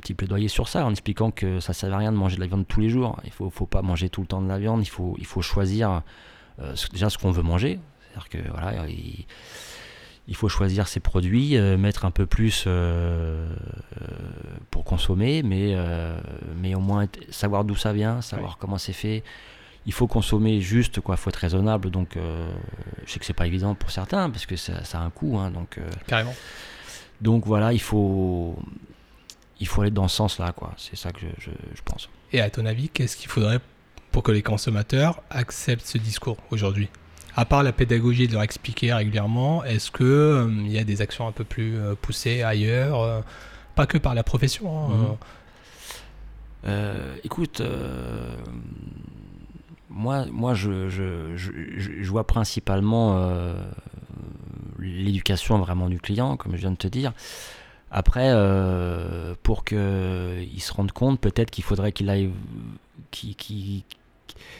petit 0.00 0.14
plaidoyer 0.14 0.48
sur 0.48 0.66
ça 0.66 0.86
en 0.86 0.90
expliquant 0.90 1.30
que 1.30 1.60
ça 1.60 1.72
ne 1.72 1.74
servait 1.74 1.96
à 1.96 1.98
rien 1.98 2.12
de 2.12 2.16
manger 2.16 2.36
de 2.36 2.40
la 2.40 2.46
viande 2.46 2.66
tous 2.66 2.80
les 2.80 2.88
jours. 2.88 3.18
Il 3.24 3.28
ne 3.28 3.32
faut, 3.32 3.50
faut, 3.50 3.66
pas 3.66 3.82
manger 3.82 4.08
tout 4.08 4.22
le 4.22 4.26
temps 4.26 4.40
de 4.40 4.48
la 4.48 4.58
viande, 4.58 4.80
il 4.82 4.88
faut, 4.88 5.16
il 5.18 5.26
faut 5.26 5.42
choisir 5.42 6.02
déjà 6.92 7.10
ce 7.10 7.18
qu'on 7.18 7.30
veut 7.30 7.42
manger. 7.42 7.78
C'est-à-dire 8.00 8.28
que 8.28 8.50
voilà, 8.50 8.86
il, 8.88 9.26
il 10.28 10.36
faut 10.36 10.48
choisir 10.48 10.86
ses 10.86 11.00
produits, 11.00 11.56
euh, 11.56 11.76
mettre 11.76 12.04
un 12.04 12.10
peu 12.10 12.26
plus 12.26 12.64
euh, 12.66 13.46
euh, 14.00 14.06
pour 14.70 14.84
consommer, 14.84 15.42
mais, 15.42 15.76
mais 16.56 16.74
au 16.74 16.80
moins 16.80 17.06
savoir 17.30 17.64
d'où 17.64 17.76
ça 17.76 17.92
vient, 17.92 18.20
savoir 18.20 18.58
comment 18.58 18.78
c'est 18.78 18.92
fait. 18.92 19.22
Il 19.84 19.92
faut 19.92 20.06
consommer 20.06 20.60
juste, 20.60 21.00
quoi. 21.00 21.16
Il 21.16 21.18
faut 21.18 21.30
être 21.30 21.36
raisonnable. 21.36 21.90
Donc, 21.90 22.16
je 22.16 23.12
sais 23.12 23.18
que 23.18 23.26
c'est 23.26 23.32
pas 23.32 23.48
évident 23.48 23.74
pour 23.74 23.90
certains 23.90 24.30
parce 24.30 24.46
que 24.46 24.54
ça, 24.54 24.74
a 24.92 24.98
un 24.98 25.10
coût. 25.10 25.38
Hein, 25.38 25.50
donc, 25.50 25.80
Carrément. 26.06 26.34
Donc 27.20 27.46
voilà, 27.46 27.72
il 27.72 27.80
faut 27.80 28.56
il 29.60 29.68
faut 29.68 29.82
aller 29.82 29.92
dans 29.92 30.08
ce 30.08 30.16
sens-là, 30.16 30.52
quoi. 30.52 30.72
C'est 30.76 30.96
ça 30.96 31.12
que 31.12 31.26
je, 31.38 31.50
je 31.50 31.82
pense. 31.84 32.08
Et 32.32 32.40
à 32.40 32.50
ton 32.50 32.66
avis, 32.66 32.88
qu'est-ce 32.88 33.16
qu'il 33.16 33.28
faudrait 33.28 33.60
pour 34.10 34.22
que 34.24 34.32
les 34.32 34.42
consommateurs 34.42 35.22
acceptent 35.30 35.86
ce 35.86 35.98
discours 35.98 36.36
aujourd'hui? 36.50 36.88
À 37.36 37.44
part 37.44 37.62
la 37.62 37.72
pédagogie 37.72 38.28
de 38.28 38.32
leur 38.34 38.42
expliquer 38.42 38.92
régulièrement, 38.92 39.64
est-ce 39.64 39.90
qu'il 39.90 40.06
euh, 40.06 40.50
il 40.64 40.70
y 40.72 40.78
a 40.78 40.84
des 40.84 41.00
actions 41.00 41.26
un 41.26 41.32
peu 41.32 41.44
plus 41.44 41.76
euh, 41.76 41.94
poussées 42.00 42.42
ailleurs 42.42 43.00
euh, 43.00 43.20
Pas 43.74 43.86
que 43.86 43.98
par 43.98 44.14
la 44.14 44.22
profession. 44.22 44.68
hein, 44.90 45.16
Mhm. 46.64 46.76
écoute, 47.24 47.62
moi, 49.90 50.26
moi 50.30 50.54
je, 50.54 50.88
je, 50.88 51.36
je, 51.36 51.50
je 51.76 52.10
vois 52.10 52.26
principalement 52.26 53.18
l'éducation 54.78 55.58
vraiment 55.58 55.88
du 55.88 56.00
client, 56.00 56.36
comme 56.36 56.52
je 56.52 56.58
viens 56.60 56.70
de 56.70 56.76
te 56.76 56.88
dire. 56.88 57.12
Après, 57.90 58.30
euh, 58.32 59.34
pour 59.42 59.64
qu'il 59.64 59.78
se 60.60 60.72
rende 60.72 60.92
compte, 60.92 61.20
peut-être 61.20 61.50
qu'il 61.50 61.64
faudrait 61.64 61.92
qu'il 61.92 62.08
aille, 62.08 62.30
qu'il 63.10 63.82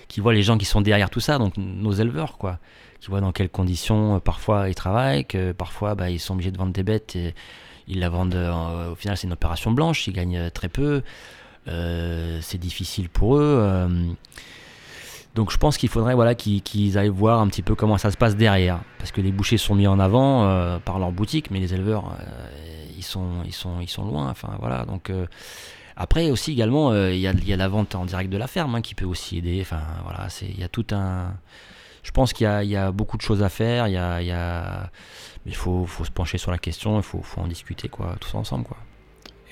qu 0.08 0.20
voit 0.20 0.34
les 0.34 0.42
gens 0.42 0.58
qui 0.58 0.64
sont 0.64 0.80
derrière 0.80 1.10
tout 1.10 1.20
ça, 1.20 1.38
donc 1.38 1.56
nos 1.56 1.92
éleveurs, 1.92 2.38
quoi, 2.38 2.58
qui 3.00 3.08
voient 3.08 3.20
dans 3.20 3.32
quelles 3.32 3.50
conditions 3.50 4.16
euh, 4.16 4.18
parfois 4.18 4.68
ils 4.68 4.74
travaillent, 4.74 5.24
que 5.24 5.52
parfois 5.52 5.94
bah, 5.94 6.10
ils 6.10 6.20
sont 6.20 6.34
obligés 6.34 6.50
de 6.50 6.58
vendre 6.58 6.72
des 6.72 6.82
bêtes 6.82 7.16
ils 7.88 8.00
la 8.00 8.08
vendent. 8.08 8.34
Euh, 8.34 8.92
au 8.92 8.94
final, 8.94 9.16
c'est 9.16 9.26
une 9.26 9.32
opération 9.32 9.70
blanche, 9.70 10.06
ils 10.06 10.12
gagnent 10.12 10.50
très 10.50 10.68
peu, 10.68 11.02
euh, 11.68 12.38
c'est 12.42 12.58
difficile 12.58 13.08
pour 13.08 13.36
eux. 13.36 13.58
Euh, 13.60 13.88
donc 15.34 15.50
je 15.50 15.56
pense 15.56 15.78
qu'il 15.78 15.88
faudrait 15.88 16.14
voilà, 16.14 16.34
qu'ils 16.34 16.62
qu 16.62 16.96
aillent 16.96 17.08
voir 17.08 17.40
un 17.40 17.48
petit 17.48 17.62
peu 17.62 17.74
comment 17.74 17.98
ça 17.98 18.10
se 18.10 18.16
passe 18.16 18.36
derrière. 18.36 18.80
Parce 18.98 19.12
que 19.12 19.20
les 19.20 19.32
bouchers 19.32 19.56
sont 19.56 19.74
mis 19.74 19.86
en 19.86 19.98
avant 19.98 20.44
euh, 20.44 20.78
par 20.78 20.98
leur 20.98 21.12
boutique, 21.12 21.50
mais 21.50 21.58
les 21.58 21.72
éleveurs, 21.72 22.16
euh, 22.20 22.84
ils, 22.96 23.02
sont, 23.02 23.42
ils, 23.44 23.54
sont, 23.54 23.80
ils 23.80 23.88
sont 23.88 24.04
loin. 24.04 24.28
Enfin, 24.28 24.56
voilà, 24.60 24.84
donc, 24.84 25.08
euh, 25.10 25.26
après 26.02 26.30
aussi 26.30 26.52
également, 26.52 26.94
il 26.94 27.18
y, 27.18 27.26
a, 27.26 27.32
y, 27.32 27.52
a, 27.52 27.56
la 27.56 27.68
vente 27.68 27.94
en 27.94 28.04
direct 28.04 28.30
de 28.30 28.36
la 28.36 28.48
ferme 28.48 28.74
hein, 28.74 28.82
qui 28.82 28.94
peut 28.94 29.04
aussi 29.04 29.38
aider. 29.38 29.58
Enfin, 29.60 29.82
voilà, 30.02 30.26
il 30.42 30.58
y 30.58 30.64
a 30.64 30.68
tout 30.68 30.86
un... 30.90 31.34
Je 32.02 32.10
pense 32.10 32.32
qu'il 32.32 32.46
y, 32.64 32.66
y, 32.66 32.76
a 32.76 32.90
beaucoup 32.90 33.16
de 33.16 33.22
choses 33.22 33.42
à 33.42 33.48
faire. 33.48 33.86
Il 33.86 33.92
y 33.92 33.96
a, 33.96 34.20
y 34.20 34.32
a... 34.32 34.90
Mais 35.44 35.52
il 35.52 35.56
faut, 35.56 35.86
faut, 35.86 36.04
se 36.04 36.10
pencher 36.10 36.38
sur 36.38 36.50
la 36.50 36.58
question, 36.58 36.98
il 36.98 37.02
faut, 37.02 37.22
faut, 37.22 37.40
en 37.40 37.46
discuter 37.46 37.88
quoi, 37.88 38.16
tous 38.20 38.34
ensemble. 38.36 38.64
Quoi. 38.64 38.76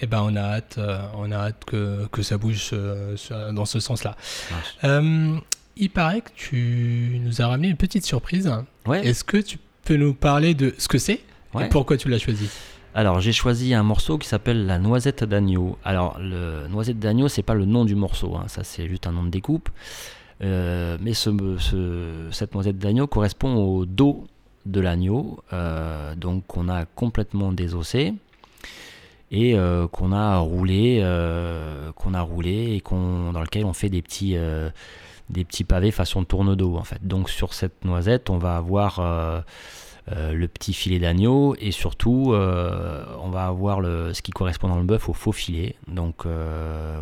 Eh 0.03 0.07
ben, 0.07 0.23
on 0.23 0.35
a 0.35 0.41
hâte, 0.41 0.77
euh, 0.79 0.99
on 1.15 1.31
a 1.31 1.37
hâte 1.37 1.65
que, 1.67 2.07
que 2.11 2.23
ça 2.23 2.39
bouge 2.39 2.71
euh, 2.73 3.17
dans 3.53 3.67
ce 3.67 3.81
sens-là. 3.81 4.17
Euh, 4.85 5.37
il 5.77 5.91
paraît 5.91 6.23
que 6.23 6.31
tu 6.35 7.21
nous 7.23 7.43
as 7.43 7.47
ramené 7.47 7.69
une 7.69 7.77
petite 7.77 8.07
surprise. 8.07 8.51
Ouais. 8.87 9.07
Est-ce 9.07 9.25
que 9.25 9.37
tu 9.37 9.59
peux 9.85 9.97
nous 9.97 10.15
parler 10.15 10.55
de 10.55 10.75
ce 10.79 10.89
que 10.89 10.99
c'est 10.99 11.21
ouais. 11.55 11.67
et 11.67 11.69
pourquoi 11.69 11.97
tu 11.97 12.09
l'as 12.09 12.19
choisi? 12.19 12.49
Alors 12.95 13.21
j'ai 13.21 13.33
choisi 13.33 13.75
un 13.75 13.83
morceau 13.83 14.19
qui 14.19 14.27
s'appelle 14.27 14.67
la 14.67 14.79
noisette 14.79 15.25
d'agneau. 15.25 15.79
Alors 15.85 16.19
le 16.19 16.67
noisette 16.69 16.99
d'agneau 16.99 17.29
c'est 17.29 17.43
pas 17.43 17.55
le 17.55 17.65
nom 17.65 17.85
du 17.85 17.95
morceau, 17.95 18.37
hein. 18.37 18.45
ça 18.49 18.65
c'est 18.65 18.89
juste 18.89 19.07
un 19.07 19.13
nom 19.13 19.23
de 19.23 19.31
découpe. 19.31 19.69
Euh, 20.43 20.97
mais 21.01 21.13
ce, 21.13 21.31
ce, 21.59 22.29
cette 22.31 22.55
noisette 22.55 22.79
d'agneau 22.79 23.07
correspond 23.07 23.57
au 23.57 23.85
dos 23.85 24.25
de 24.67 24.81
l'agneau, 24.81 25.39
euh, 25.53 26.15
donc 26.15 26.47
qu'on 26.47 26.69
a 26.69 26.87
complètement 26.87 27.53
désossé 27.53 28.15
et 29.31 29.55
euh, 29.55 29.87
qu'on 29.87 30.13
a 30.13 30.39
roulé, 30.39 31.01
qu'on 31.95 32.15
a 32.15 32.21
roulé 32.23 32.75
et 32.75 32.81
qu'on 32.81 33.33
dans 33.33 33.43
lequel 33.43 33.65
on 33.65 33.73
fait 33.73 33.91
des 33.91 34.03
petits 34.03 34.37
des 35.29 35.45
petits 35.45 35.63
pavés 35.63 35.93
façon 35.93 36.25
tourne 36.25 36.57
d'eau 36.57 36.77
en 36.77 36.85
fait. 36.85 37.07
Donc 37.07 37.31
sur 37.31 37.55
cette 37.55 37.85
noisette, 37.85 38.31
on 38.31 38.39
va 38.39 38.57
avoir 38.57 39.45
le 40.09 40.47
petit 40.47 40.73
filet 40.73 40.99
d'agneau 40.99 41.55
et 41.61 41.71
surtout 41.71 42.33
euh, 42.33 43.05
on 43.23 43.31
va 43.31 43.47
avoir 43.47 43.81
le, 43.81 44.13
ce 44.13 44.23
qui 44.23 44.33
correspond 44.33 44.69
dans 44.69 44.79
le 44.79 44.85
bœuf 44.85 45.09
au 45.09 45.13
faux 45.13 45.33
filet. 45.33 45.77
Donc 45.89 46.25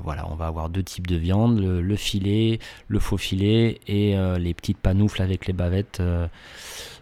voilà, 0.04 0.26
on 0.30 0.34
va 0.34 0.46
avoir 0.46 0.68
deux 0.68 0.82
types 0.82 1.06
de 1.06 1.16
viande, 1.16 1.58
le, 1.58 1.80
le 1.80 1.96
filet, 1.96 2.58
le 2.88 2.98
faux 2.98 3.16
filet 3.16 3.80
et 3.86 4.16
les 4.38 4.54
petites 4.54 4.78
panoufles 4.78 5.22
avec 5.22 5.46
les 5.46 5.52
bavettes 5.52 6.02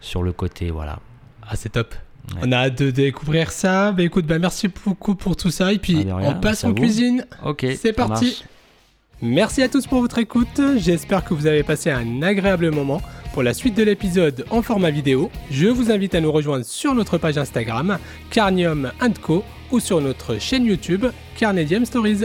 sur 0.01 0.23
le 0.23 0.33
côté. 0.33 0.71
Voilà. 0.71 1.01
Ah 1.43 1.57
c'est 1.57 1.71
top. 1.71 1.95
Ouais. 2.35 2.41
On 2.43 2.53
a 2.53 2.57
hâte 2.57 2.83
de 2.83 2.91
découvrir 2.91 3.53
ça. 3.53 3.93
Bah 3.93 4.03
écoute, 4.03 4.27
bah 4.27 4.39
merci 4.39 4.69
beaucoup 4.69 5.15
pour 5.15 5.37
tout 5.37 5.51
ça. 5.51 5.73
Et 5.73 5.79
puis 5.79 6.07
ah, 6.11 6.17
rien, 6.17 6.37
on 6.37 6.41
passe 6.41 6.65
en 6.65 6.75
cuisine. 6.75 7.25
Ok. 7.45 7.67
C'est 7.77 7.93
parti. 7.93 8.25
Marche. 8.25 8.45
Merci 9.23 9.63
à 9.63 9.69
tous 9.71 9.87
pour 9.87 10.01
votre 10.01 10.19
écoute, 10.19 10.61
j'espère 10.77 11.25
que 11.25 11.33
vous 11.33 11.47
avez 11.47 11.63
passé 11.63 11.91
un 11.91 12.21
agréable 12.21 12.71
moment. 12.71 13.01
Pour 13.37 13.43
la 13.43 13.53
suite 13.53 13.77
de 13.77 13.83
l'épisode 13.83 14.47
en 14.49 14.63
format 14.63 14.91
vidéo, 14.91 15.31
je 15.51 15.67
vous 15.67 15.91
invite 15.91 16.15
à 16.15 16.23
nous 16.23 16.33
rejoindre 16.33 16.65
sur 16.65 16.95
notre 16.95 17.19
page 17.19 17.37
Instagram 17.37 17.99
Carnium 18.31 18.91
Co 19.21 19.45
ou 19.71 19.79
sur 19.79 20.01
notre 20.01 20.41
chaîne 20.41 20.65
YouTube 20.65 21.05
Carnedium 21.37 21.85
Stories. 21.85 22.25